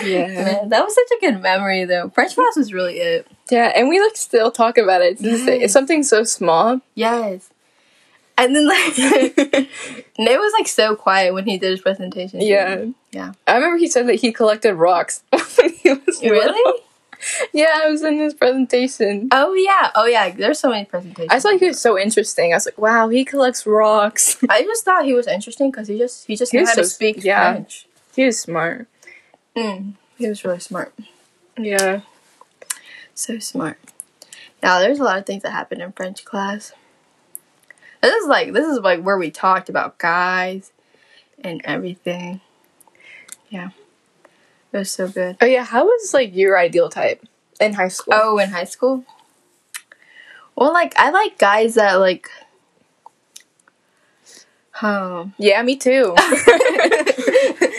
[0.05, 0.64] Yeah.
[0.66, 2.11] That was such a good memory, though.
[2.11, 3.26] French class was really it.
[3.50, 5.18] Yeah, and we like still talk about it.
[5.18, 5.61] to day.
[5.62, 6.81] It's something so small.
[6.94, 7.50] Yes.
[8.38, 8.96] And then like
[10.18, 12.40] Nate was like so quiet when he did his presentation.
[12.40, 12.87] Yeah.
[13.12, 13.33] Yeah.
[13.46, 16.31] I remember he said that he collected rocks when he was little.
[16.31, 16.81] Really?
[17.53, 19.29] Yeah, I was in his presentation.
[19.31, 19.90] Oh yeah.
[19.94, 20.31] Oh yeah.
[20.31, 21.29] There's so many presentations.
[21.31, 22.55] I thought he was so interesting.
[22.55, 24.38] I was like, wow, he collects rocks.
[24.48, 26.85] I just thought he was interesting because he just he just He knew how to
[26.85, 27.53] so- speak yeah.
[27.53, 27.87] French.
[28.16, 28.88] he was smart.
[29.56, 30.94] Mm, he was really smart.
[31.58, 32.02] Yeah.
[33.14, 33.78] So smart.
[34.62, 36.72] Now there's a lot of things that happened in French class.
[38.02, 40.72] This is like this is like where we talked about guys
[41.42, 42.40] and everything.
[43.48, 43.70] Yeah.
[44.72, 45.36] It was so good.
[45.40, 47.26] Oh yeah, how was like your ideal type
[47.60, 48.14] in high school?
[48.16, 49.04] Oh, in high school?
[50.54, 52.30] Well like I like guys that like
[54.80, 56.14] um yeah, me too.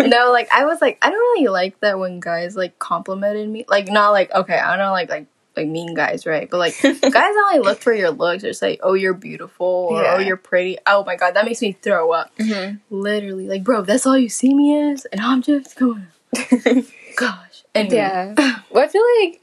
[0.08, 3.64] no, like I was like I don't really like that when guys like complimented me.
[3.68, 6.48] Like not like okay, I don't like like like mean guys, right?
[6.48, 10.14] But like guys only look for your looks or say, "Oh, you're beautiful," or Yeah.
[10.16, 12.34] "Oh, you're pretty." Oh my god, that makes me throw up.
[12.38, 12.80] Mhm.
[12.90, 16.06] Literally, like, bro, that's all you see me as, and I'm just going.
[17.16, 17.64] Gosh.
[17.74, 17.96] Anyway.
[17.96, 18.34] yeah.
[18.70, 19.40] Well, I feel like.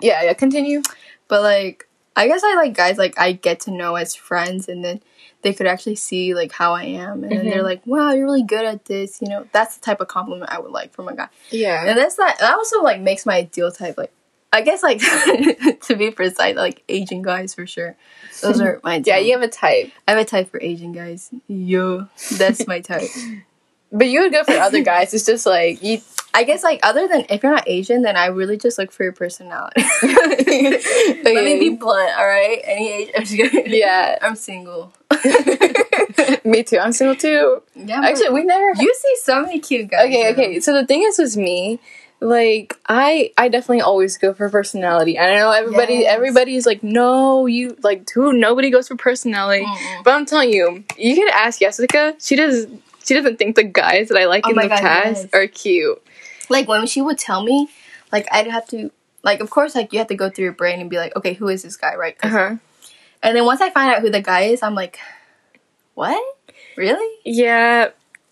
[0.00, 0.32] Yeah, yeah.
[0.34, 0.82] Continue.
[1.28, 4.84] But like, I guess I like guys like I get to know as friends, and
[4.84, 5.00] then
[5.42, 7.64] they could actually see like how I am, and then they're mm-hmm.
[7.64, 10.58] like, "Wow, you're really good at this." You know, that's the type of compliment I
[10.58, 11.28] would like from a guy.
[11.50, 11.84] Yeah.
[11.86, 14.12] And that's not that also like makes my ideal type like
[14.52, 15.00] I guess like
[15.82, 17.96] to be precise, like Asian guys for sure.
[18.42, 21.30] Those are my Yeah, you have a type, I have a type for Asian guys.
[21.48, 23.08] Yo, that's my type.
[23.92, 25.14] but you would go for other guys.
[25.14, 26.00] It's just like you.
[26.34, 29.02] I guess like other than if you're not Asian, then I really just look for
[29.02, 29.82] your personality.
[30.02, 32.58] Let me be blunt, all right?
[32.64, 33.64] Any age, I'm just kidding.
[33.66, 34.16] Yeah.
[34.22, 34.94] I'm single.
[36.44, 36.78] Me too.
[36.78, 37.62] I'm single too.
[37.74, 38.72] Yeah, Actually, we never.
[38.82, 40.06] you see so many cute guys.
[40.06, 40.42] okay, though.
[40.42, 40.60] okay.
[40.60, 41.78] So the thing is with me,
[42.20, 45.18] like I, I definitely always go for personality.
[45.18, 46.14] I know everybody, Yes.
[46.14, 48.32] everybody's like, no, you like who?
[48.32, 49.64] Nobody goes for personality.
[49.64, 50.04] Mm-mm.
[50.04, 52.14] But I'm telling you, you could ask Jessica.
[52.20, 52.66] She does.
[53.04, 55.28] She doesn't think the guys that I like Oh in the God, cast yes.
[55.34, 56.02] are cute.
[56.48, 57.68] like when she would tell me,
[58.12, 58.90] like I'd have to,
[59.22, 61.32] like of course, like you have to go through your brain and be like, okay,
[61.34, 62.16] who is this guy, right?
[62.18, 62.56] 'Cause- huh.
[63.22, 64.98] And then once I find out who the guy is, I'm like,
[65.94, 66.20] what?
[66.76, 67.16] Really?
[67.24, 67.90] Yeah.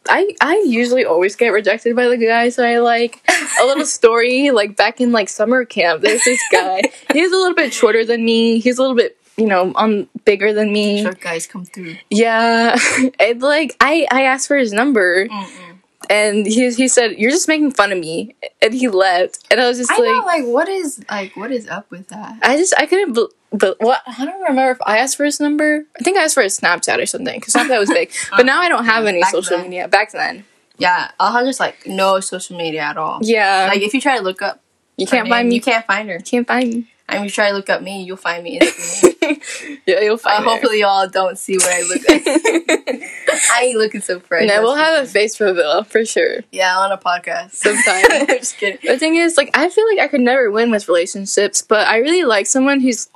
[0.08, 3.22] I, I usually always get rejected by the guys that I like.
[3.60, 6.82] A little story, like back in like summer camp, there's this guy.
[7.12, 8.58] He's a little bit shorter than me.
[8.60, 11.02] He's a little bit, you know, on bigger than me.
[11.02, 11.96] Short guys come through.
[12.10, 12.76] Yeah.
[13.20, 15.78] And like I, I asked for his number Mm-mm.
[16.08, 19.46] and he he said, You're just making fun of me and he left.
[19.50, 22.08] And I was just I like know, like, what is like, what is up with
[22.08, 22.38] that?
[22.42, 25.40] I just I couldn't bel but what I don't remember if I asked for his
[25.40, 25.84] number.
[25.98, 28.12] I think I asked for his Snapchat or something because Snapchat was big.
[28.36, 28.66] But now uh-huh.
[28.66, 29.70] I don't have any Back social then.
[29.70, 29.88] media.
[29.88, 30.44] Back then,
[30.78, 33.18] Yeah, Alejandra's like no social media at all.
[33.22, 34.60] yeah, Like if you try to look up,
[34.96, 35.54] you can't name, find me.
[35.56, 36.18] You can't find her.
[36.20, 36.86] can't find me.
[37.10, 39.40] I mean, you try to look up me, you'll find me instantly.
[39.86, 40.44] yeah, you'll uh, find.
[40.44, 40.50] me.
[40.50, 42.22] hopefully, y'all don't see what I look like.
[43.52, 44.48] I ain't looking so fresh.
[44.48, 45.12] we'll that's for have a sure.
[45.12, 46.40] face reveal for sure.
[46.52, 48.04] yeah on a podcast Sometime.
[48.10, 48.78] I'm just kidding.
[48.82, 51.98] The thing is, like, I feel like I could never win with relationships, but I
[51.98, 53.08] really like someone who's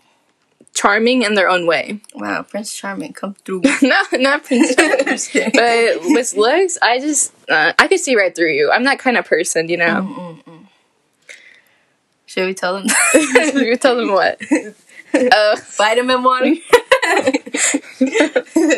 [0.75, 2.01] charming in their own way.
[2.15, 3.63] Wow, Prince Charming, come through.
[3.83, 5.07] no, not Prince Charming.
[5.07, 5.53] Just kidding.
[5.55, 8.71] but with looks, I just uh, I could see right through you.
[8.71, 10.03] I'm that kind of person, you know.
[10.03, 10.24] Mm-mm-mm.
[12.35, 12.87] Should we tell them?
[13.55, 14.41] We tell them what.
[15.15, 16.47] Uh, Vitamin water.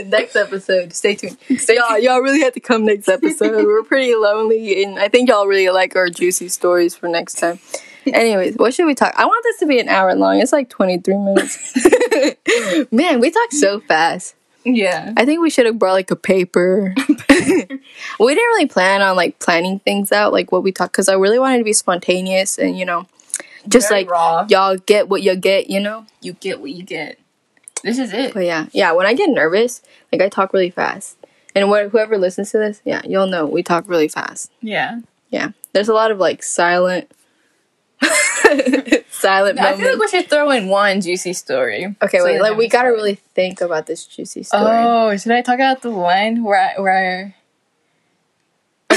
[0.05, 0.93] next episode.
[0.93, 1.39] Stay tuned.
[1.57, 3.65] Stay y'all, y'all really have to come next episode.
[3.65, 7.59] We're pretty lonely, and I think y'all really like our juicy stories for next time.
[8.05, 9.15] Anyways, what should we talk?
[9.17, 10.39] I want this to be an hour long.
[10.43, 11.75] It's like twenty three minutes.
[12.93, 14.35] Man, we talk so fast.
[14.67, 15.15] yeah.
[15.17, 16.93] I think we should have brought like a paper.
[16.99, 17.79] we didn't
[18.21, 21.59] really plan on like planning things out, like what we talk, because I really wanted
[21.59, 23.07] to be spontaneous and you know,
[23.69, 24.47] just Very like raw.
[24.49, 26.07] y'all get what you get, you know.
[26.21, 27.19] You get what you get.
[27.83, 28.35] This is it.
[28.35, 28.93] But yeah, yeah.
[28.93, 31.17] When I get nervous, like I talk really fast,
[31.55, 34.51] and what whoever listens to this, yeah, you'll know we talk really fast.
[34.61, 35.01] Yeah.
[35.31, 37.11] Yeah, there's a lot of like silent,
[39.11, 41.97] silent I feel like we should throw in one juicy story.
[42.01, 42.41] Okay, So wait.
[42.41, 44.65] Like we gotta really think about this juicy story.
[44.65, 47.35] Oh, should I talk about the one where I, where?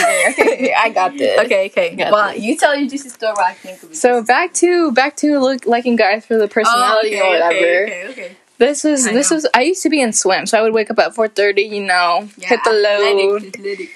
[0.10, 1.40] I, okay, okay, okay, I got this.
[1.46, 1.96] okay, okay.
[2.12, 2.44] Well, this.
[2.44, 3.36] you tell your juicy story.
[3.40, 3.96] I think.
[3.96, 7.56] So back to back to look liking guys for the oh, personality or whatever.
[7.56, 9.36] Oh, Okay, okay, This was I this know.
[9.36, 11.64] was I used to be in swim, so I would wake up at four thirty,
[11.64, 13.38] you know, hit the load.
[13.38, 13.90] Athletic, athletic.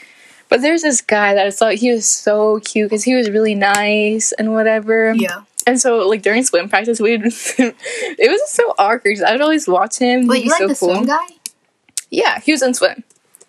[0.49, 3.55] But there's this guy that I thought he was so cute because he was really
[3.55, 5.13] nice and whatever.
[5.15, 5.45] Yeah.
[5.65, 9.21] And so, like during swim practice, we'd it was just so awkward.
[9.21, 10.27] I would always watch him.
[10.27, 10.93] Wait, you like so the cool.
[10.93, 11.25] swim guy?
[12.09, 13.03] Yeah, he was in swim.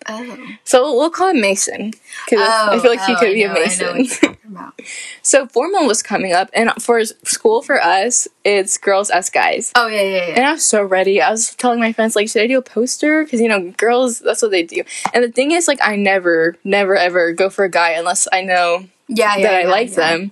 [0.07, 0.37] Oh.
[0.63, 1.91] So we'll, call him Mason
[2.29, 3.97] because I feel like he oh, could be I a know, what Mason.
[3.97, 4.79] you're talking about.
[5.21, 9.71] so formal was coming up, and for school for us, it's girls as guys.
[9.75, 10.33] Oh yeah, yeah, yeah.
[10.35, 11.21] And I was so ready.
[11.21, 13.23] I was telling my friends, like, should I do a poster?
[13.23, 14.83] Because, you know, girls, that's what they do.
[15.13, 18.41] And the thing is, like, I never, never, ever go for a guy unless I
[18.41, 19.41] know Yeah, yeah.
[19.43, 19.95] that I yeah, like yeah.
[19.95, 20.31] them.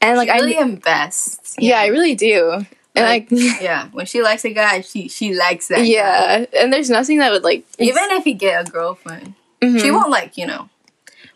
[0.00, 1.56] And, like, She I, really invests.
[1.58, 2.66] yeah, I really do.
[2.98, 5.78] And, Like, like, yeah, when she likes a guy, she she likes that.
[5.78, 5.82] guy.
[5.84, 6.44] yeah.
[6.58, 9.80] And there's nothing that would, like, Even if he get a girlfriend, Mhm.
[9.80, 10.68] she won't like you know,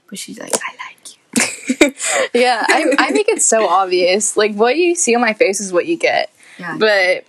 [0.09, 1.95] but she's like, I like you.
[2.41, 4.37] yeah, I, I make it so obvious.
[4.37, 6.31] Like, what you see on my face is what you get.
[6.59, 6.77] Yeah.
[6.79, 7.25] But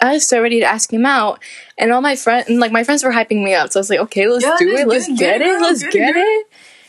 [0.00, 1.38] I was so ready to ask him out,
[1.78, 3.70] and all my friends, and like my friends were hyping me up.
[3.72, 4.88] So I was like, okay, let's Yeah, do it.
[4.88, 5.60] Let's get it, get, get it, it.
[5.60, 6.46] Let's get get it,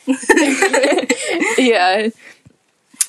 [0.07, 1.59] it.
[1.59, 2.09] yeah.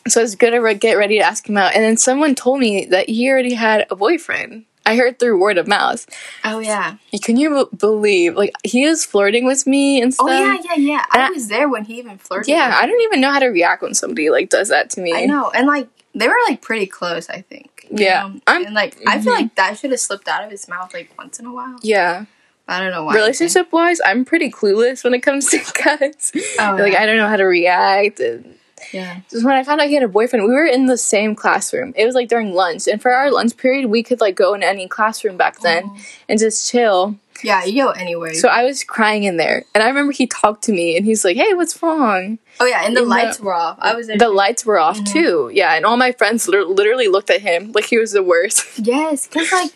[0.08, 2.60] So I was gonna re- get ready to ask him out, and then someone told
[2.60, 4.64] me that he already had a boyfriend.
[4.86, 6.06] I heard through word of mouth.
[6.44, 6.96] oh yeah.
[7.22, 8.36] Can you b- believe?
[8.36, 10.26] Like he was flirting with me and stuff.
[10.28, 11.04] Oh yeah, yeah, yeah.
[11.10, 12.48] I I- was there when he even flirted.
[12.48, 15.14] Yeah, I don't even know how to react when somebody like does that to me.
[15.14, 17.30] I know, and like they were like pretty close.
[17.30, 17.86] I think.
[17.90, 18.28] Yeah.
[18.28, 18.40] know?
[18.46, 19.36] I'm- and like I feel mhm.
[19.40, 21.78] like that should have slipped out of his mouth like once in a while.
[21.82, 22.26] Yeah.
[22.66, 23.14] I don't know why.
[23.14, 26.32] relationship wise, I'm pretty clueless when it comes to guys.
[26.58, 27.02] Oh, like yeah.
[27.02, 28.20] I don't know how to react.
[28.20, 28.54] And
[28.92, 29.20] Yeah.
[29.30, 31.92] just when I found out he had a boyfriend, we were in the same classroom.
[31.96, 34.62] It was like during lunch, and for our lunch period, we could like go in
[34.62, 35.96] any classroom back then Oh.
[36.28, 37.16] and just chill.
[37.42, 38.32] Yeah, you go anywhere.
[38.34, 41.24] So I was crying in there, and I remember he talked to me, and he's
[41.24, 43.76] like, "Hey, what's wrong?" oh yeah, and the in the- lights were off.
[43.80, 44.16] I was there.
[44.16, 45.12] The lights were off Mhm.
[45.12, 45.50] too.
[45.52, 48.64] Yeah, and all my friends lit- literally looked at him like he was the worst.
[48.78, 49.72] yes, because like,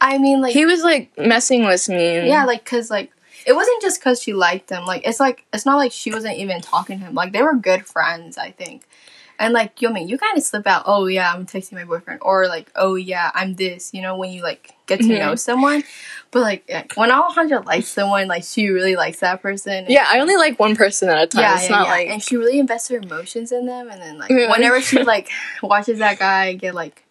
[0.00, 2.26] I mean, like he was like messing with me.
[2.28, 3.12] Yeah, like because like
[3.46, 4.84] it wasn't just because she liked him.
[4.86, 7.14] Like it's like it's not like she wasn't even talking to him.
[7.14, 8.86] Like they were good friends, I think.
[9.38, 10.82] And like yo, man, you kind of slip out.
[10.84, 13.94] Oh yeah, I'm texting my boyfriend, or like oh yeah, I'm this.
[13.94, 15.18] You know, when you like get to Mhm.
[15.18, 15.82] know someone.
[16.30, 19.86] But like when Alejandra likes someone, like she really likes that person.
[19.88, 20.04] yeah.
[20.08, 21.42] I only like one person at a time.
[21.42, 21.90] Yeah, it's yeah, not yeah.
[21.92, 23.88] like and she really invests her emotions in them.
[23.90, 25.30] And then like whenever she like
[25.62, 27.02] watches that guy get like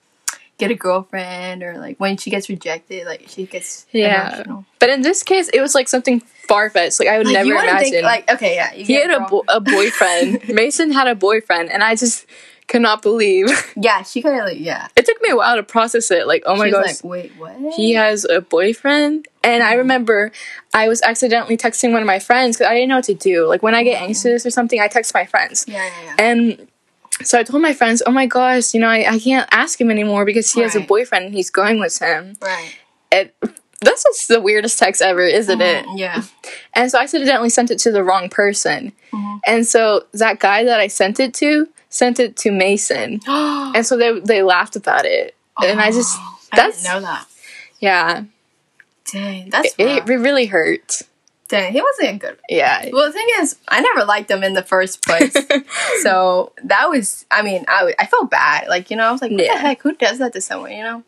[0.59, 4.35] get a girlfriend, or like when she gets rejected, like she gets Yeah.
[4.35, 4.65] emotional.
[4.77, 6.99] But in this case, it was like something far fetched.
[6.99, 7.91] Like I would Like, never you imagine.
[7.91, 10.47] think like okay, yeah, you he had a, bo- a boyfriend.
[10.49, 12.25] Mason had a boyfriend, and I just
[12.67, 13.47] cannot believe.
[13.81, 14.87] Yeah, she kind of like yeah.
[14.97, 16.27] It took me a while to process it.
[16.27, 17.55] Like, oh my gosh, like, wait, what?
[17.75, 19.27] he has a boyfriend.
[19.41, 19.77] And I mm-hmm.
[19.79, 20.31] remember
[20.73, 23.47] I was accidentally texting one of my friends because I didn't know what to do.
[23.47, 24.07] Like when I get mm-hmm.
[24.09, 25.65] anxious or something, I text my friends.
[25.67, 26.15] yeah, yeah, yeah.
[26.19, 26.67] And
[27.23, 29.91] so I told my friends, oh my gosh, you know, I, I can't ask him
[29.91, 32.35] anymore because he has a boyfriend and he's going with him.
[32.41, 32.75] right.
[33.11, 33.31] And
[33.81, 35.85] that's just the weirdest text ever, isn't it?
[35.85, 36.21] Mhm, Yeah.
[36.73, 38.91] And so I accidentally sent it to the wrong person.
[39.13, 39.39] Mhm.
[39.47, 43.19] And so that guy that I sent it to sent it to Mason.
[43.25, 45.33] and And so they they laughed about it.
[45.63, 46.15] And I just
[46.51, 47.25] I that's didn't know that.
[47.79, 48.23] yeah.
[49.11, 50.09] Dang, that's It, rough.
[50.09, 51.01] it really hurt.
[51.49, 52.37] Dang, he wasn't good.
[52.47, 52.89] Yeah.
[52.93, 55.35] Well, the thing is, I never liked him in the first place.
[56.03, 58.67] so that was, I mean, I I felt bad.
[58.67, 59.53] Like, you know, I was like, what Yeah.
[59.55, 59.81] the heck?
[59.81, 61.03] Who does that to someone, you know?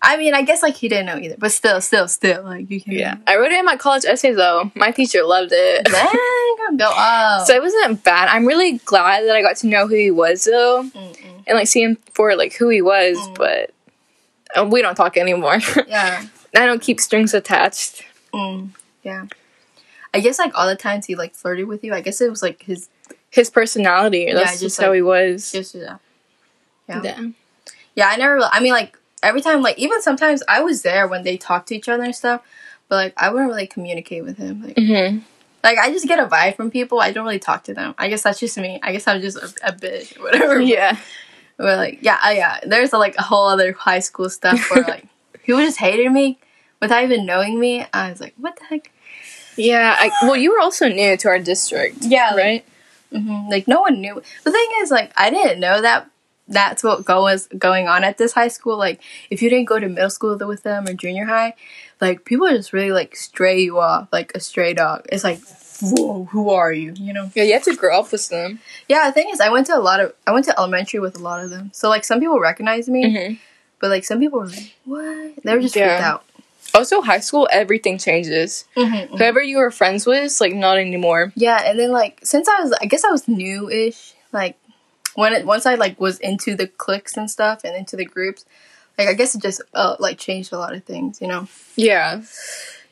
[0.00, 1.34] I mean, I guess, like, he didn't know either.
[1.36, 2.92] But still, still, still, like, you can.
[2.92, 3.16] Yeah.
[3.26, 4.70] I wrote it in my college essay though.
[4.76, 5.86] My teacher loved it.
[5.86, 7.44] Dang, go up.
[7.48, 8.28] So it wasn't bad.
[8.28, 10.84] I'm really glad that I got to know who he was though.
[10.84, 11.42] Mm-mm.
[11.48, 13.34] And like see him for like who he was, Mm.
[13.34, 13.70] but
[14.56, 15.58] uh, we don't talk anymore.
[15.88, 16.24] Yeah.
[16.56, 18.04] I don't keep strings attached.
[18.32, 18.70] Mm,
[19.02, 19.26] yeah.
[20.18, 22.42] I guess, like, all the times he, like, flirted with you, I guess it was,
[22.42, 22.88] like, his.
[23.30, 24.32] His personality.
[24.32, 25.52] That's just, just how like, he was.
[25.52, 25.98] Just, yeah.
[26.88, 27.02] Yeah.
[27.02, 27.28] yeah.
[27.98, 28.40] Yeah, I never.
[28.40, 31.74] I mean, like every time, like even sometimes I was there when they talked to
[31.74, 32.42] each other and stuff,
[32.88, 34.62] but like I wouldn't really communicate with him.
[34.62, 35.18] Like, hmm
[35.64, 37.00] like I just get a vibe from people.
[37.00, 37.96] I don't really talk to them.
[37.98, 38.78] I guess that's just me.
[38.84, 40.60] I guess I'm just a, a bitch, or whatever.
[40.68, 40.96] Yeah.
[41.56, 42.60] But like, yeah, uh, yeah.
[42.64, 45.08] There's like a whole other high school stuff where like
[45.42, 46.38] people just hated me
[46.80, 47.84] without even knowing me.
[47.92, 48.92] I was like, what the heck?
[49.58, 49.94] Yeah.
[49.98, 51.98] I, well, you were also new to our district.
[52.00, 52.64] Yeah, like- Right?
[53.12, 54.22] hmm Like no one knew.
[54.44, 56.08] The thing is, like I didn't know that
[56.50, 58.76] that's what go was going on at this high school.
[58.78, 61.54] Like if you didn't go to middle school with them or junior high,
[62.00, 65.06] like people just really like stray you off like a stray dog.
[65.10, 65.40] It's like,
[65.82, 66.92] whoa, who are you?
[66.96, 67.30] You know?
[67.34, 68.60] Yeah, you have to grow up with them.
[68.88, 69.06] Yeah.
[69.08, 71.22] The thing is, I went to a lot of I went to elementary with a
[71.22, 71.70] lot of them.
[71.72, 73.34] So like some people recognized me, Mm-hmm.
[73.80, 75.42] but like some people were like, what?
[75.44, 75.88] They were just Yeah.
[75.96, 76.24] freaked out.
[76.78, 78.64] Also, high school, everything changes.
[78.76, 79.16] Mm-hmm.
[79.16, 81.32] Whoever you were friends with, like, not anymore.
[81.34, 84.14] Yeah, and then like since I was, I guess I was new-ish.
[84.32, 84.56] Like
[85.14, 88.44] when it once I like was into the cliques and stuff and into the groups,
[88.96, 91.48] like I guess it just uh, like changed a lot of things, you know.
[91.76, 92.22] Yeah.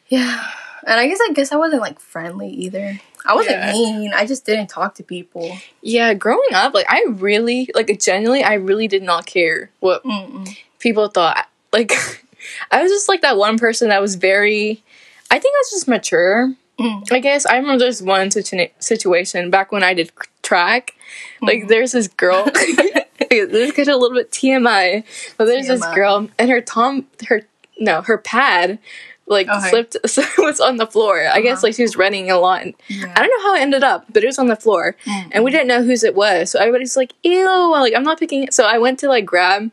[0.08, 0.50] Yeah,
[0.86, 2.98] and I guess I guess I wasn't like friendly either.
[3.28, 3.72] I wasn't Yeah.
[3.72, 4.12] mean.
[4.14, 5.56] I just didn't talk to people.
[5.82, 10.46] Yeah, growing up, like I really, like genuinely, I really did not care what Mm-mm.
[10.78, 11.46] people thought.
[11.72, 11.92] Like,
[12.70, 14.82] I was just like that one person that was very,
[15.30, 16.54] I think I was just mature.
[16.78, 17.10] Mm.
[17.10, 20.92] I guess I remember there's one situ- situation back when I did track.
[21.40, 22.44] Like, there's this girl.
[23.30, 25.04] this is a little bit TMI,
[25.36, 27.42] but there's this girl and her tom, her
[27.78, 28.78] no, her pad,
[29.26, 29.68] like Okay.
[29.70, 31.26] slipped, so it was on the floor.
[31.26, 31.66] I guess Uh-huh.
[31.68, 32.62] like she was running a lot.
[32.62, 33.12] And Yeah.
[33.16, 35.28] I don't know how it ended up, but it was on the floor, Mm.
[35.32, 36.50] and we didn't know whose it was.
[36.50, 38.54] So everybody's like, "Ew!" Like I'm not picking it.
[38.54, 39.70] So I went to like grab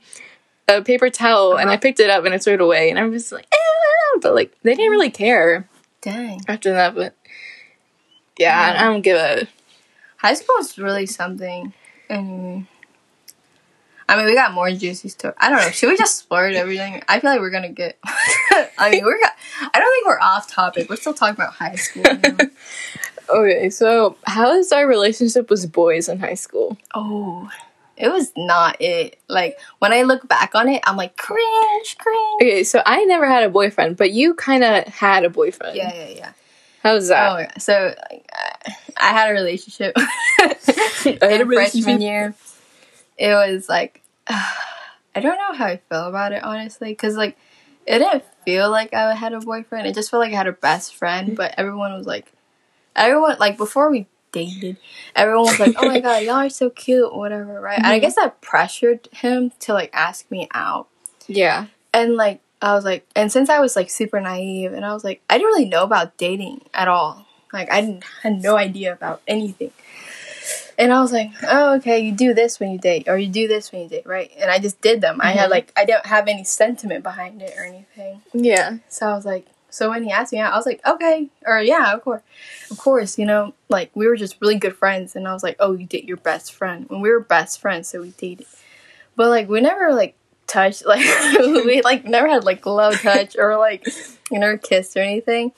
[0.68, 1.82] a paper towel and I Uh-huh.
[1.82, 3.46] picked it up and I threw it away, and I was like!
[4.22, 5.68] But like they didn't really care
[6.02, 6.42] Dang.
[6.48, 6.94] after that.
[6.96, 7.16] But
[8.38, 9.48] yeah, I- I don't give a.
[10.18, 11.74] High school is really something.
[12.10, 12.68] And
[14.08, 15.34] I mean, we got more juicy stuff.
[15.38, 15.70] I don't know.
[15.72, 17.02] Should we just splurge everything?
[17.08, 17.98] I feel like we're gonna get.
[18.06, 19.18] I mean, we're.
[19.62, 20.90] I don't think we're off topic.
[20.90, 22.04] We're still talking about high school.
[23.30, 26.78] Okay, so how is our relationship with boys in high school?
[26.94, 27.50] oh,
[27.98, 29.20] it was not it.
[29.28, 32.42] Like when I look back on it, I'm like cringe, cringe.
[32.42, 35.76] Okay, so I never had a boyfriend, but you kind of had a boyfriend.
[35.76, 36.32] Yeah, yeah, yeah.
[36.82, 37.32] How was that?
[37.32, 37.58] Oh, yeah.
[37.58, 38.30] So like,
[38.98, 39.94] I- had a relationship
[40.40, 40.56] I
[41.22, 42.36] had a in freshman year.
[43.18, 47.38] It was like I don't know how I feel about it honestly, because like
[47.86, 49.88] it didn't feel like I had a boyfriend.
[49.88, 51.36] It just felt like I had a best friend.
[51.36, 52.32] But everyone was like,
[52.96, 54.76] everyone like before we dated,
[55.16, 57.78] everyone was like, "Oh my god, y'all are so cute," whatever, right?
[57.78, 58.02] And I Mhm.
[58.02, 60.88] guess that pressured him to like ask me out
[61.28, 61.68] Yeah.
[61.94, 65.04] and like I was like, and since I was like super naive, and I was
[65.04, 67.26] like, I didn't really know about dating at all.
[67.54, 69.72] Like I didn't, had no idea about anything.
[70.78, 73.48] And I was like, oh, okay, you do this when you date, or you do
[73.48, 74.32] this when you date, right?
[74.40, 75.20] And I just did them.
[75.22, 75.52] I had Mhm.
[75.52, 78.22] like, I don't have any sentiment behind it or anything.
[78.34, 78.78] Yeah.
[78.90, 81.60] So I was like, so when he asked me out, I was like, okay, or
[81.60, 82.22] yeah, of course,
[82.70, 85.56] of course, you know, like we were just really good friends, and I was like,
[85.60, 88.46] oh, you date your best friend when we were best friends, so we dated,
[89.16, 91.04] but like we never like touched, like
[91.40, 93.88] we like never had like love touch or like
[94.30, 95.52] you never kissed or anything.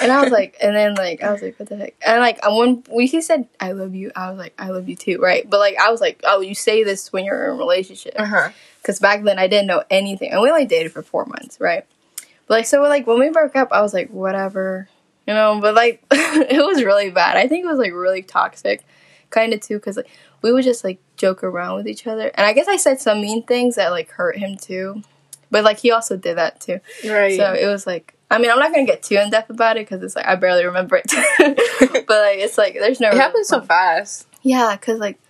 [0.00, 1.94] And I was like, and then like I was like, what the heck?
[2.04, 4.96] And like when we he said I love you, I was like, I love you
[4.96, 5.48] too, right?
[5.48, 8.50] But like I was like, oh, you say this when you're in a relationship uh-huh.
[8.82, 11.86] because back then I didn't know anything, and we only dated for four months, right?
[12.46, 14.88] But like, so like when we broke up, I was like, whatever,
[15.26, 15.60] you know.
[15.60, 17.36] But like, it was really bad.
[17.36, 18.84] I think it was like really toxic,
[19.30, 20.08] kind of too, because like
[20.42, 23.20] we would just like joke around with each other, and I guess I said some
[23.20, 25.02] mean things that like hurt him too.
[25.50, 27.36] But like he also did that too, Right.
[27.36, 28.10] so it was like.
[28.30, 30.34] I mean, I'm not gonna get too in depth about it because it's like I
[30.34, 31.04] barely remember it.
[32.06, 33.08] but like, it's like there's no.
[33.10, 34.26] it happened so fast.
[34.42, 35.20] Yeah, cause like,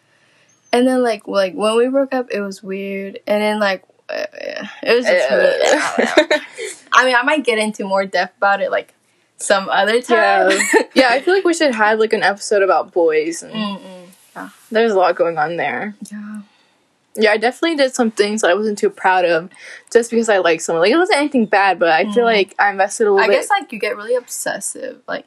[0.73, 4.95] and then like like when we broke up, it was weird, and then like it
[4.97, 5.31] was just.
[5.31, 6.41] Really,
[6.93, 8.95] I mean, I might get into more depth about it like
[9.37, 10.51] some other time.
[10.51, 10.83] yeah.
[10.95, 13.43] yeah, I feel like we should have like an episode about boys.
[13.43, 14.51] And Mm-mm.
[14.71, 15.95] There's a lot going on there.
[16.11, 16.41] Yeah.
[17.17, 19.49] Yeah, I definitely did some things that I wasn't too proud of,
[19.93, 20.83] just because I liked someone.
[20.83, 22.33] Like it wasn't anything bad, but I feel Mhm.
[22.33, 23.35] like I invested a little I bit.
[23.37, 25.27] guess like you get really obsessive, like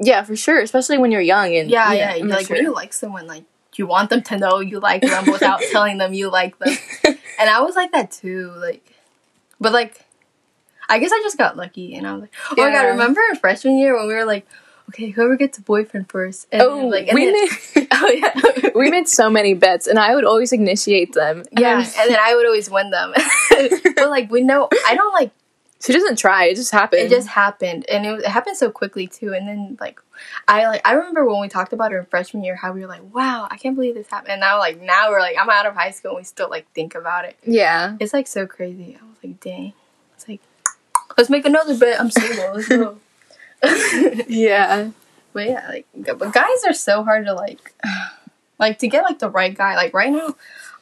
[0.00, 2.56] yeah, for sure, especially when you're young and yeah, yeah, I'm like sure.
[2.56, 5.98] when you like someone, like you want them to know you like them without telling
[5.98, 6.76] them you like them,
[7.38, 8.84] and I was like that too, like,
[9.60, 10.04] but like,
[10.88, 13.36] I guess I just got lucky, and I was like, oh my god, remember in
[13.36, 14.46] freshman year when we were like,
[14.90, 18.08] okay, whoever gets a boyfriend first, and oh, then, like, and we then- made oh
[18.08, 21.44] yeah, we made so many bets, and I would always initiate them.
[21.52, 23.12] Yeah, and then I would always win them,
[23.96, 25.30] but like we know, I don't like
[25.84, 27.02] she doesn't try; it just happened.
[27.02, 30.00] it just happened and it, it happened so quickly too and then like
[30.48, 32.86] i like i remember when we talked about it in freshman year how we were
[32.86, 35.66] like wow i can't believe this happened and now like now we're like i'm out
[35.66, 37.96] of high school and we still like think about it yeah.
[38.00, 39.72] it's like so crazy i was like dang
[40.14, 40.40] it's like
[41.18, 42.96] let's make another bet i'm single let's go
[44.28, 44.90] Yeah.
[45.32, 45.86] but yeah like
[46.18, 47.74] but guys are so hard to like
[48.58, 50.28] like to get like the right guy like right now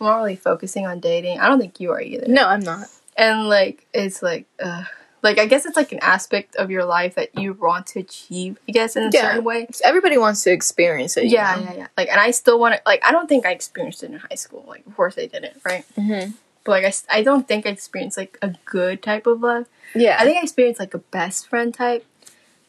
[0.01, 2.87] i'm not really focusing on dating i don't think you are either No, I'm not.
[3.17, 4.85] And like it's like uh
[5.23, 8.59] like i guess it's like an aspect of your life that you want to achieve
[8.69, 9.23] i guess in a Yeah.
[9.23, 11.25] certain way Everybody wants to experience it.
[11.25, 11.63] you yeah know?
[11.63, 14.11] yeah yeah like and i still want to like i don't think i experienced it
[14.13, 16.35] in high school like of course i didn't right Mhm.
[16.65, 20.17] but like I, I don't think i experienced like a good type of love Yeah.
[20.19, 22.05] i think i experienced like a best friend type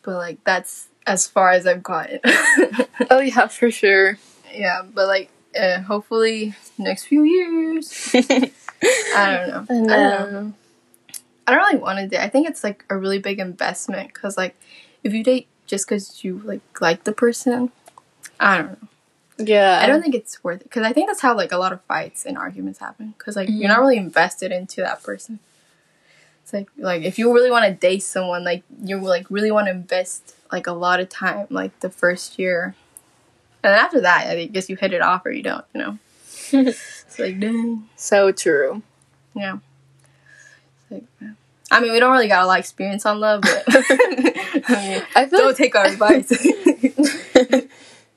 [0.04, 2.20] but like that's as far as i've gotten
[3.10, 4.18] oh yeah, for sure.
[4.54, 8.14] yeah but like uh, hopefully next few years
[9.16, 10.54] i don't know I don't know.
[11.46, 12.22] I don't really want to date.
[12.22, 14.56] I think it's like a really big investment because like
[15.04, 17.72] if you date just because you like like the person,
[18.40, 18.88] I don't know.
[19.46, 19.80] yeah.
[19.84, 21.82] I don't think it's worth it because I think that's how like a lot of
[21.84, 23.74] fights and arguments happen because like you're Mhm.
[23.76, 25.40] not really invested into that person.
[26.44, 29.68] It's like like if you really want to date someone, like you like really want
[29.68, 32.76] to invest like a lot of time, like the first year,
[33.64, 35.66] and then after that, I guess you hit it off or you don't.
[35.74, 35.98] You know,
[37.14, 38.82] it's like dang, So true.
[39.36, 39.58] yeah.
[40.90, 41.04] Like,
[41.72, 45.40] I mean, we don't really got a lot of experience on love, but I feel
[45.40, 46.32] don't like, take our advice.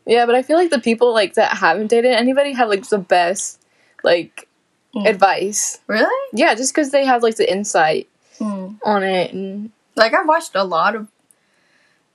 [0.06, 2.98] yeah, but I feel like the people like that haven't dated anybody have like the
[2.98, 3.60] best
[4.02, 4.48] like
[4.94, 5.06] Mm.
[5.10, 5.78] advice.
[5.88, 6.30] really?
[6.32, 8.76] Yeah, just because they have like the insight Mm.
[8.82, 9.32] on it.
[9.34, 11.08] And like I've watched a lot of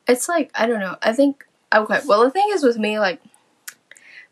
[0.08, 0.96] it's like I don't know.
[1.04, 3.22] I think okay, well the thing is with me like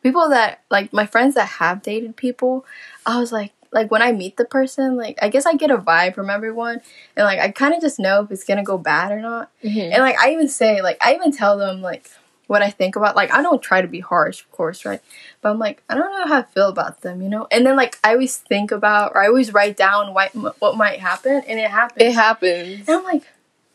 [0.02, 2.66] people that like my friends that have dated people,
[3.06, 5.78] I was like like when I meet the person, like I guess I get a
[5.78, 6.82] vibe from everyone
[7.16, 9.52] and like I kind of just know if it's to go bad or not.
[9.64, 9.94] Mm-hmm.
[9.94, 12.10] And like I even say like I even tell them like
[12.48, 15.02] what I think about like I don't try to be harsh, of course, right?
[15.42, 17.48] But I'm like I don't know how I feel about them, you know.
[17.52, 21.00] And then like I always think about or I always write down what what might
[21.00, 22.02] happen, and it happens.
[22.02, 22.88] it happens.
[22.88, 23.24] And I'm like,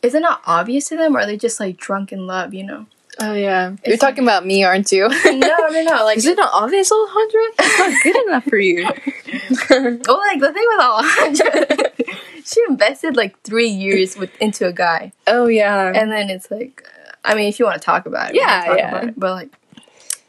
[0.01, 2.53] is it not obvious to them, or are they just like drunk in love?
[2.53, 2.85] You know?
[3.19, 5.07] Oh yeah, you're It's talking about me, aren't you?
[5.07, 6.03] no, no, no.
[6.05, 7.47] Like, Is it not obvious, Alejandra?
[7.59, 8.83] It's not good enough for you.
[9.69, 15.13] well, like the thing with Alejandra, she invested like three years with into a guy,
[15.27, 15.91] oh yeah.
[15.95, 18.75] and then it's like, uh, I mean, if you want to talk about it, Yeah,
[18.75, 19.05] yeah.
[19.07, 19.49] it, but like,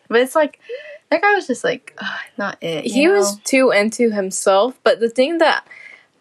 [0.09, 0.61] but it's like
[1.11, 2.85] that guy was just like, ugh, not it.
[2.85, 3.15] he know?
[3.15, 5.67] was too into himself, but the thing that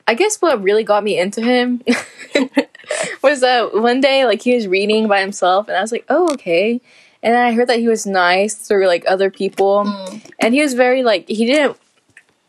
[0.08, 1.82] I guess what really got me into him
[3.22, 6.32] was that one day like he was reading by himself and I was like, "Oh,
[6.34, 6.82] okay."
[7.24, 9.84] And I heard that he was nice through like other people.
[9.86, 10.22] Mm.
[10.40, 11.78] And he was very like he didn't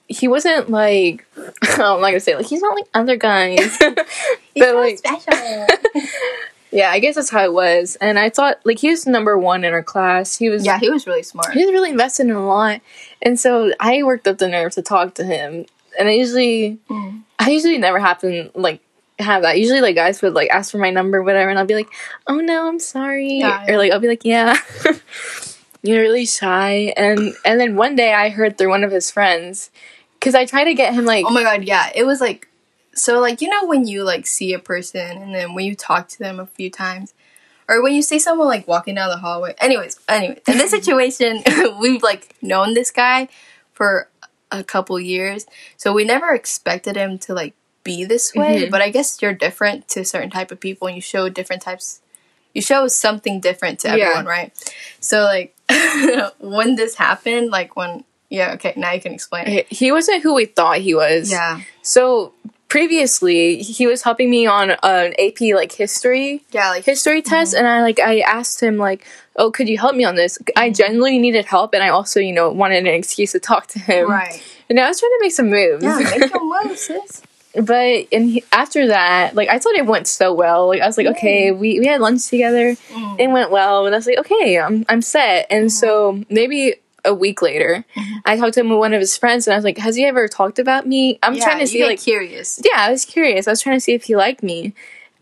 [0.09, 1.27] he wasn't like
[1.63, 3.77] I'm not gonna say like he's not like other guys.
[4.55, 5.33] He's but like special.
[6.71, 7.97] yeah, I guess that's how it was.
[7.97, 10.37] And I thought like he was number one in our class.
[10.37, 11.53] He was yeah, he was really smart.
[11.53, 12.81] he was really invested in a lot
[13.23, 15.65] and so i worked up the nerve to talk to him
[15.99, 17.23] and i usually Mm.
[17.39, 18.81] i usually never happen like
[19.19, 21.75] have that usually like guys would like ask for my number whatever and i'll be
[21.75, 21.89] like
[22.27, 23.75] oh no i'm sorry Yeah, yeah.
[23.75, 24.57] or like i'll be like yeah
[25.83, 29.71] you're really shy and and then one day i heard through one of his friends
[30.15, 31.91] because i tried to get him like Oh my god, yeah.
[31.95, 32.49] It was like
[32.95, 36.09] so like you know when you like see a person and then when you talk
[36.09, 37.15] to them a few times
[37.69, 39.55] or when you see someone like walking down the hallway.
[39.59, 41.43] Anyways, anyway, in this situation
[41.81, 43.29] we've like known this guy
[43.73, 44.09] for
[44.51, 45.47] a couple years.
[45.77, 47.55] So we never expected him to like
[47.91, 48.71] be this way, Mhm.
[48.75, 52.01] but I guess you're different to certain type of people and you show different types
[52.57, 53.95] you show something different to Yeah.
[53.95, 54.51] everyone, right?
[55.01, 55.49] So like
[56.41, 59.45] when this happened, like when yeah, okay, now you can explain.
[59.47, 59.67] it.
[59.71, 61.61] he wasn't who we thought he was Yeah.
[61.83, 62.33] so
[62.77, 67.67] previously he was helping me on an ap like history Yeah, like history test and
[67.75, 69.01] I like I asked him like,
[69.37, 72.33] "Oh, could you help me on this?" I genuinely needed help and I also, you
[72.33, 74.05] know, wanted an excuse to talk to him.
[74.11, 74.41] Right.
[74.69, 75.85] And I was trying to make some moves.
[75.85, 77.23] Yeah, make your move, sis.
[77.63, 80.69] But and he, after that, like I thought it went so well.
[80.69, 81.59] Like I was like, "Okay, mm.
[81.59, 82.75] we we had lunch together.
[82.75, 83.21] Mm.
[83.21, 85.71] It went well." And I was like, "Okay, I'm I'm set." And mm.
[85.71, 88.19] so maybe a week later, mm-hmm.
[88.25, 90.05] I talked to him with one of his friends and I was like, "Has he
[90.05, 92.61] ever talked about me?" I'm trying to see like curious.
[92.65, 93.47] yeah, I was curious.
[93.47, 94.75] I was trying to see if he liked me.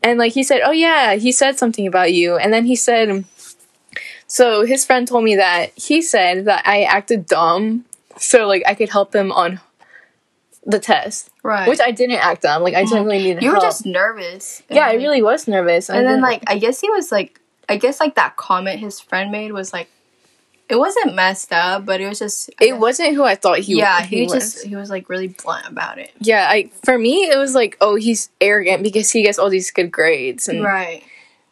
[0.03, 3.25] And like he said, "Oh yeah, he said something about you." And then he said
[4.27, 7.85] so his friend told me that he said that I acted dumb
[8.19, 9.61] so like I could help him on
[10.65, 11.69] the test, Right.
[11.69, 12.63] which I didn't act on.
[12.63, 12.89] Like I mm-hmm.
[12.95, 13.65] genuinely needed you were help.
[13.67, 14.63] just nervous.
[14.71, 15.91] Yeah, I really was nervous.
[15.91, 17.39] I And then didn't- like I guess he was like
[17.69, 19.89] I guess like that comment his friend made was like
[20.67, 23.59] it wasn't messed up, but it was just I it guess- wasn't who I thought
[23.59, 23.81] he was.
[23.81, 24.33] yeah, he, he, was.
[24.33, 26.11] just he was like really blunt about it.
[26.19, 29.71] yeah, I for me it was like, oh, he's arrogant because he gets all these
[29.71, 31.05] good grades, and Right.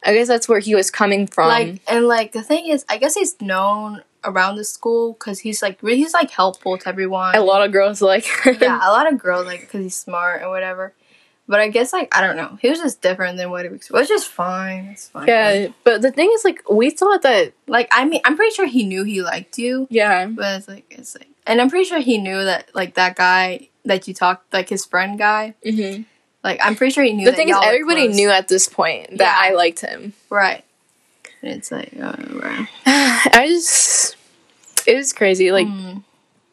[0.05, 1.47] I guess that's where he was coming from.
[1.47, 5.61] like and like the thing is I guess he's known around the school cuz he's
[5.61, 7.35] like really he's like helpful to everyone.
[7.35, 8.25] a lot of girls like,
[8.61, 10.93] yeah, a lot of girls like because he's smart and whatever.
[11.45, 13.87] But I guess like I don't know, he was just different than what he was.
[13.89, 14.85] Which is fine.
[14.93, 15.27] It's fine.
[15.27, 15.67] yeah.
[15.83, 18.83] But the thing is, like, we thought that, Like I mean, I'm pretty sure he
[18.85, 22.17] knew he liked you, yeah, but it's like it's like, and I'm pretty sure he
[22.17, 25.55] knew that like that guy that you talked like his friend guy.
[25.65, 26.03] hmm
[26.43, 27.25] Like I'm pretty sure he knew.
[27.25, 29.35] the thing is, everybody knew at this point that Yeah.
[29.37, 30.13] I liked him.
[30.29, 30.63] right?
[31.41, 32.67] And it's like, uh, right.
[32.85, 34.15] I just,
[34.87, 35.51] it is crazy.
[35.51, 36.03] Like, Mm,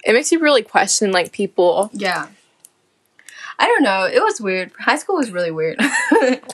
[0.05, 1.91] it makes you really question like people.
[1.93, 2.27] yeah.
[3.61, 4.05] I don't know.
[4.05, 4.73] It was weird.
[4.79, 5.79] High school was really weird.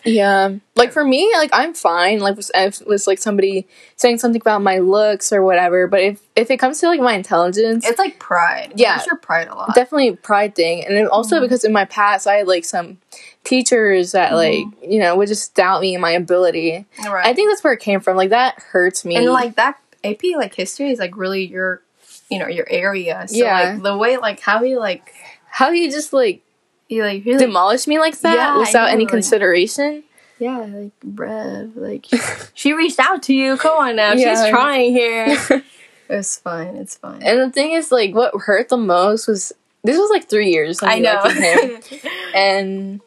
[0.04, 2.20] Yeah, like for me, like I'm fine.
[2.20, 5.88] Like if it was like somebody saying something about my looks or whatever.
[5.88, 8.74] But if if it comes to like my intelligence, it's like pride.
[8.76, 8.98] Yeah.
[8.98, 9.74] It's your pride a lot.
[9.74, 11.44] definitely pride thing and then also mm-hmm.
[11.44, 12.98] because in my past i had like some
[13.42, 14.70] teachers that mm-hmm.
[14.70, 17.26] like you know would just doubt me and my ability right.
[17.26, 19.76] i think that's where it came from like that hurts me and like that
[20.06, 21.82] AP like history is like really your,
[22.30, 23.26] you know, your area.
[23.28, 23.72] So Yeah.
[23.72, 25.12] like the way like how you like
[25.48, 26.42] how you just like
[26.88, 30.04] he like he like demolish me like that Yeah, without know, any like- consideration.
[30.38, 32.06] yeah like bruh like
[32.54, 33.56] she reached out to you.
[33.56, 34.42] Come on now, Yeah.
[34.44, 35.62] she's trying here.
[36.08, 36.76] it's fine.
[36.76, 37.22] It's fine.
[37.22, 40.80] And the thing is, like, what hurt the most was this was like three years.
[40.82, 41.22] I know.
[41.22, 41.80] him,
[42.34, 43.00] and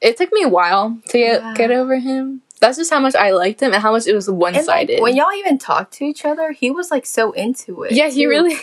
[0.00, 1.54] it took me a while to get Yeah.
[1.54, 2.42] get over him.
[2.60, 4.88] That's just how much I liked him and how much it was one And like,
[4.88, 5.00] sided.
[5.00, 7.92] when y'all even talked to each other, he was like so into it.
[7.92, 8.28] yeah, he too.
[8.28, 8.56] really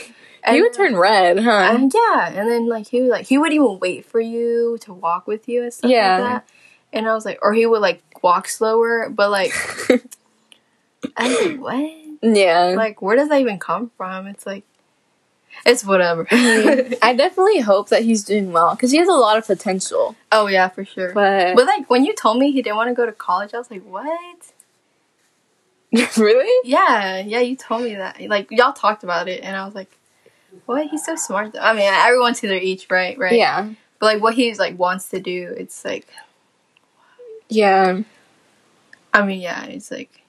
[0.46, 1.50] And he would turn red, huh?
[1.74, 4.94] And yeah, and then like he would like he would even wait for you to
[4.94, 6.18] walk with you and stuff Yeah.
[6.18, 6.48] like that.
[6.94, 9.52] And I was like, or he would like walk slower, but like
[11.18, 11.92] I was like, what?
[12.38, 14.28] yeah, Like, where does that even come from?
[14.28, 14.64] It's like,
[15.66, 16.28] it's whatever.
[16.32, 20.16] I definitely hope that he's doing well because he has a lot of potential.
[20.32, 21.14] oh yeah, for sure.
[21.14, 23.58] But, But like when you told me he didn't want to go to college, I
[23.58, 24.52] was like, what?
[26.18, 28.20] really, Yeah, yeah, you told me that.
[28.22, 29.90] Like y'all talked about it, and I was like,
[30.66, 30.88] what?
[30.88, 31.54] He's so smart.
[31.54, 31.60] Though.
[31.60, 33.18] I mean, everyone's to their each, right?
[33.18, 33.34] Right.
[33.34, 36.08] yeah, But like what he's like wants to do, it's like
[37.50, 38.02] yeah.
[39.14, 40.22] I mean, yeah, it's like.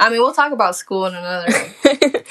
[0.00, 1.48] I mean, we'll talk about school in another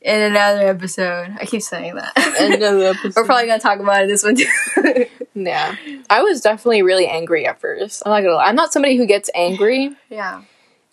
[0.00, 1.36] in another episode.
[1.40, 2.12] I keep saying that.
[2.40, 3.14] Another episode.
[3.16, 5.06] We're probably gonna talk about it this one too.
[5.36, 5.74] Yeah,
[6.08, 8.04] I was definitely really angry at first.
[8.06, 8.44] I'm not gonna lie.
[8.44, 10.42] I'm not somebody who gets angry yeah,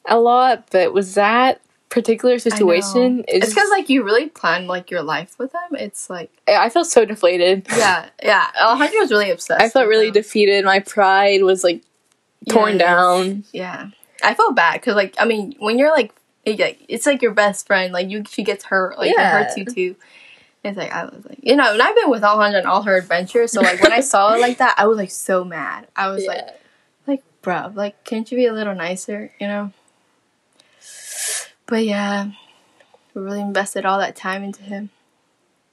[0.08, 1.62] a lot, but was that
[1.92, 5.76] particular situation, it's it's because like you really plan like your life with them.
[5.80, 7.68] It's like I felt so deflated.
[7.78, 8.48] yeah, yeah.
[8.60, 9.62] Alejandra was really obsessed.
[9.62, 10.14] I felt really them.
[10.14, 10.66] defeated.
[10.66, 11.84] My pride was like
[12.50, 12.80] torn Yes.
[12.80, 13.44] down.
[13.52, 13.89] Yeah,
[14.24, 16.14] I felt bad because like I mean when you're like
[16.44, 19.39] it's like your best friend like you she gets hurt like Yeah.
[19.39, 19.96] it hurts you too.
[20.64, 22.96] It's like I was like you know and I've been with Alejandra on all her
[22.98, 25.88] adventures so like when I saw it like that I was like so mad.
[25.96, 26.48] I was like
[27.06, 29.72] like bro like can't you be a little nicer you know.
[31.72, 32.32] But yeah,
[33.13, 34.89] we really invested all that time into him.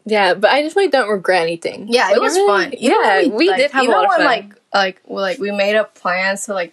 [0.04, 1.88] yeah, but I definitely don't regret anything.
[1.88, 2.74] Yeah, it was really- fun.
[2.78, 4.24] Yeah, when we like, did have a lot of fun.
[4.24, 6.72] Like, like, well, like we made up plans to like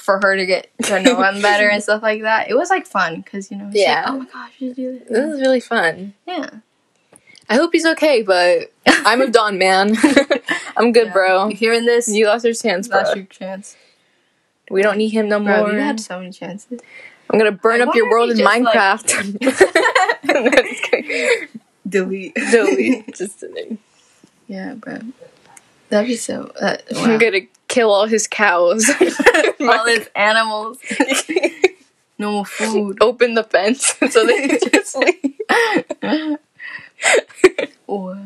[0.00, 2.50] for her to get to know him better and stuff like that.
[2.50, 4.00] It was like fun because you know, Yeah.
[4.00, 5.08] Like, oh my gosh, you do this.
[5.08, 6.14] this is really fun.
[6.26, 6.50] Yeah,
[7.48, 9.96] I hope he's okay, but I moved on, man.
[10.76, 11.12] I'm good, Yeah.
[11.12, 11.48] bro.
[11.48, 12.08] You hearing this?
[12.08, 12.98] You lost your chance, bro.
[13.04, 13.76] That's your chance,
[14.70, 15.58] We don't need him no bro.
[15.62, 15.72] more.
[15.72, 16.80] You had so many chances.
[17.32, 19.40] I'm gonna burn up your world in he just, like- Minecraft.
[20.24, 21.50] No, just.
[21.88, 22.34] Delete.
[22.34, 23.14] Delete.
[23.16, 23.78] Just kidding.
[24.46, 24.98] Yeah, bro.
[25.88, 26.52] That'd be so.
[26.60, 27.04] Uh, wow.
[27.04, 28.88] I'm gonna kill all his cows.
[29.60, 30.78] all his animals.
[32.18, 32.98] No more food.
[33.00, 36.38] Open the fence so they can just leave.
[37.86, 38.16] Wow.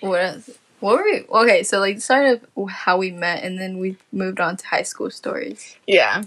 [0.00, 0.50] what else?
[0.80, 1.24] What were we?
[1.28, 4.82] Okay, so like started of how we met, and then we moved on to high
[4.82, 5.76] school stories.
[5.86, 6.22] Yeah.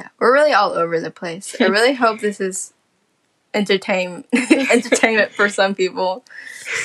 [0.00, 1.54] Yeah, we're really all over the place.
[1.60, 2.72] I really hope this is
[3.52, 6.24] entertain entertainment for some people.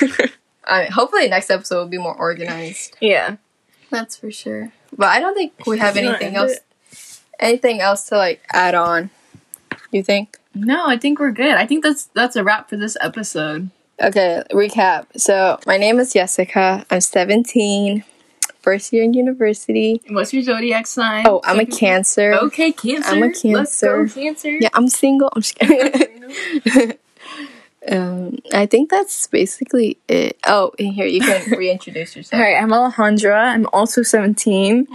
[0.64, 2.96] I mean, hopefully next episode will be more organized.
[3.00, 3.36] Yeah.
[3.90, 4.72] That's for sure.
[4.94, 7.22] But I don't think we have anything end else.
[7.38, 9.10] Anything else to like add on?
[9.92, 10.38] You think?
[10.54, 11.54] No, I think we're good.
[11.54, 13.70] I think that's that's a wrap for this episode.
[13.98, 15.06] Okay, recap.
[15.16, 16.84] So my name is Jessica.
[16.90, 18.04] I'm 17,
[18.66, 20.02] first year in university.
[20.10, 21.24] What's your zodiac sign?
[21.24, 22.34] Oh, I'm a Cancer.
[22.46, 23.10] Okay, Cancer.
[23.10, 23.48] I'm a Cancer.
[23.52, 24.20] Let's go, Cancer.
[24.20, 24.58] Cancer.
[24.60, 25.30] Yeah, I'm single.
[25.36, 26.98] I'm just kidding.
[27.88, 30.36] um, I think that's basically it.
[30.44, 32.40] Oh, and here you can reintroduce yourself.
[32.40, 33.54] All right, I'm Alejandra.
[33.54, 34.88] I'm also 17.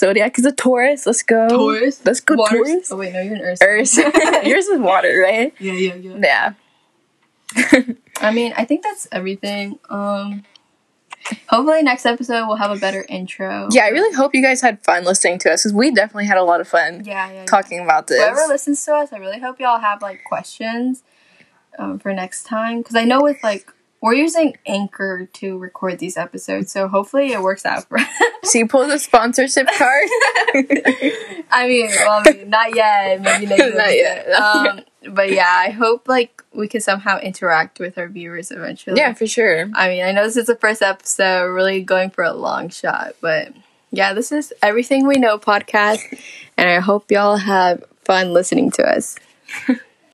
[0.00, 1.06] Zodiac is a Taurus.
[1.06, 1.48] Let's go.
[1.48, 2.04] Taurus.
[2.04, 2.90] Let's go, Waters- Taurus.
[2.90, 3.62] Oh wait, no, you're an Earth.
[3.62, 3.96] Earth.
[4.44, 5.54] Yours is water, right?
[5.60, 6.54] Yeah, yeah, yeah.
[7.54, 7.82] Yeah.
[8.20, 9.78] I mean, I think that's everything.
[9.88, 10.42] Um,
[11.48, 13.68] hopefully next episode we'll have a better intro.
[13.70, 16.38] Yeah, I really hope you guys had fun listening to us because we definitely had
[16.38, 17.32] a lot of fun yeah, yeah.
[17.32, 17.44] yeah.
[17.44, 18.18] talking about this.
[18.18, 21.02] Whoever listens to us, I really hope y'all have like questions
[21.78, 26.16] um, for next time because I know with like we're using Anchor to record these
[26.16, 27.98] episodes, so hopefully it works out for.
[28.42, 30.08] So you pull the sponsorship card.
[31.48, 33.22] I mean, well, I mean, not yet.
[33.22, 34.32] Maybe next Not yet.
[34.32, 34.80] Um,
[35.10, 38.96] but yeah, I hope like we can somehow interact with our viewers eventually.
[38.98, 39.70] yeah, for sure.
[39.74, 43.14] I mean, I know this is the first episode, really going for a long shot,
[43.20, 43.52] but
[43.90, 46.00] yeah, this is everything we know podcast,
[46.56, 49.16] and I hope y'all have fun listening to us.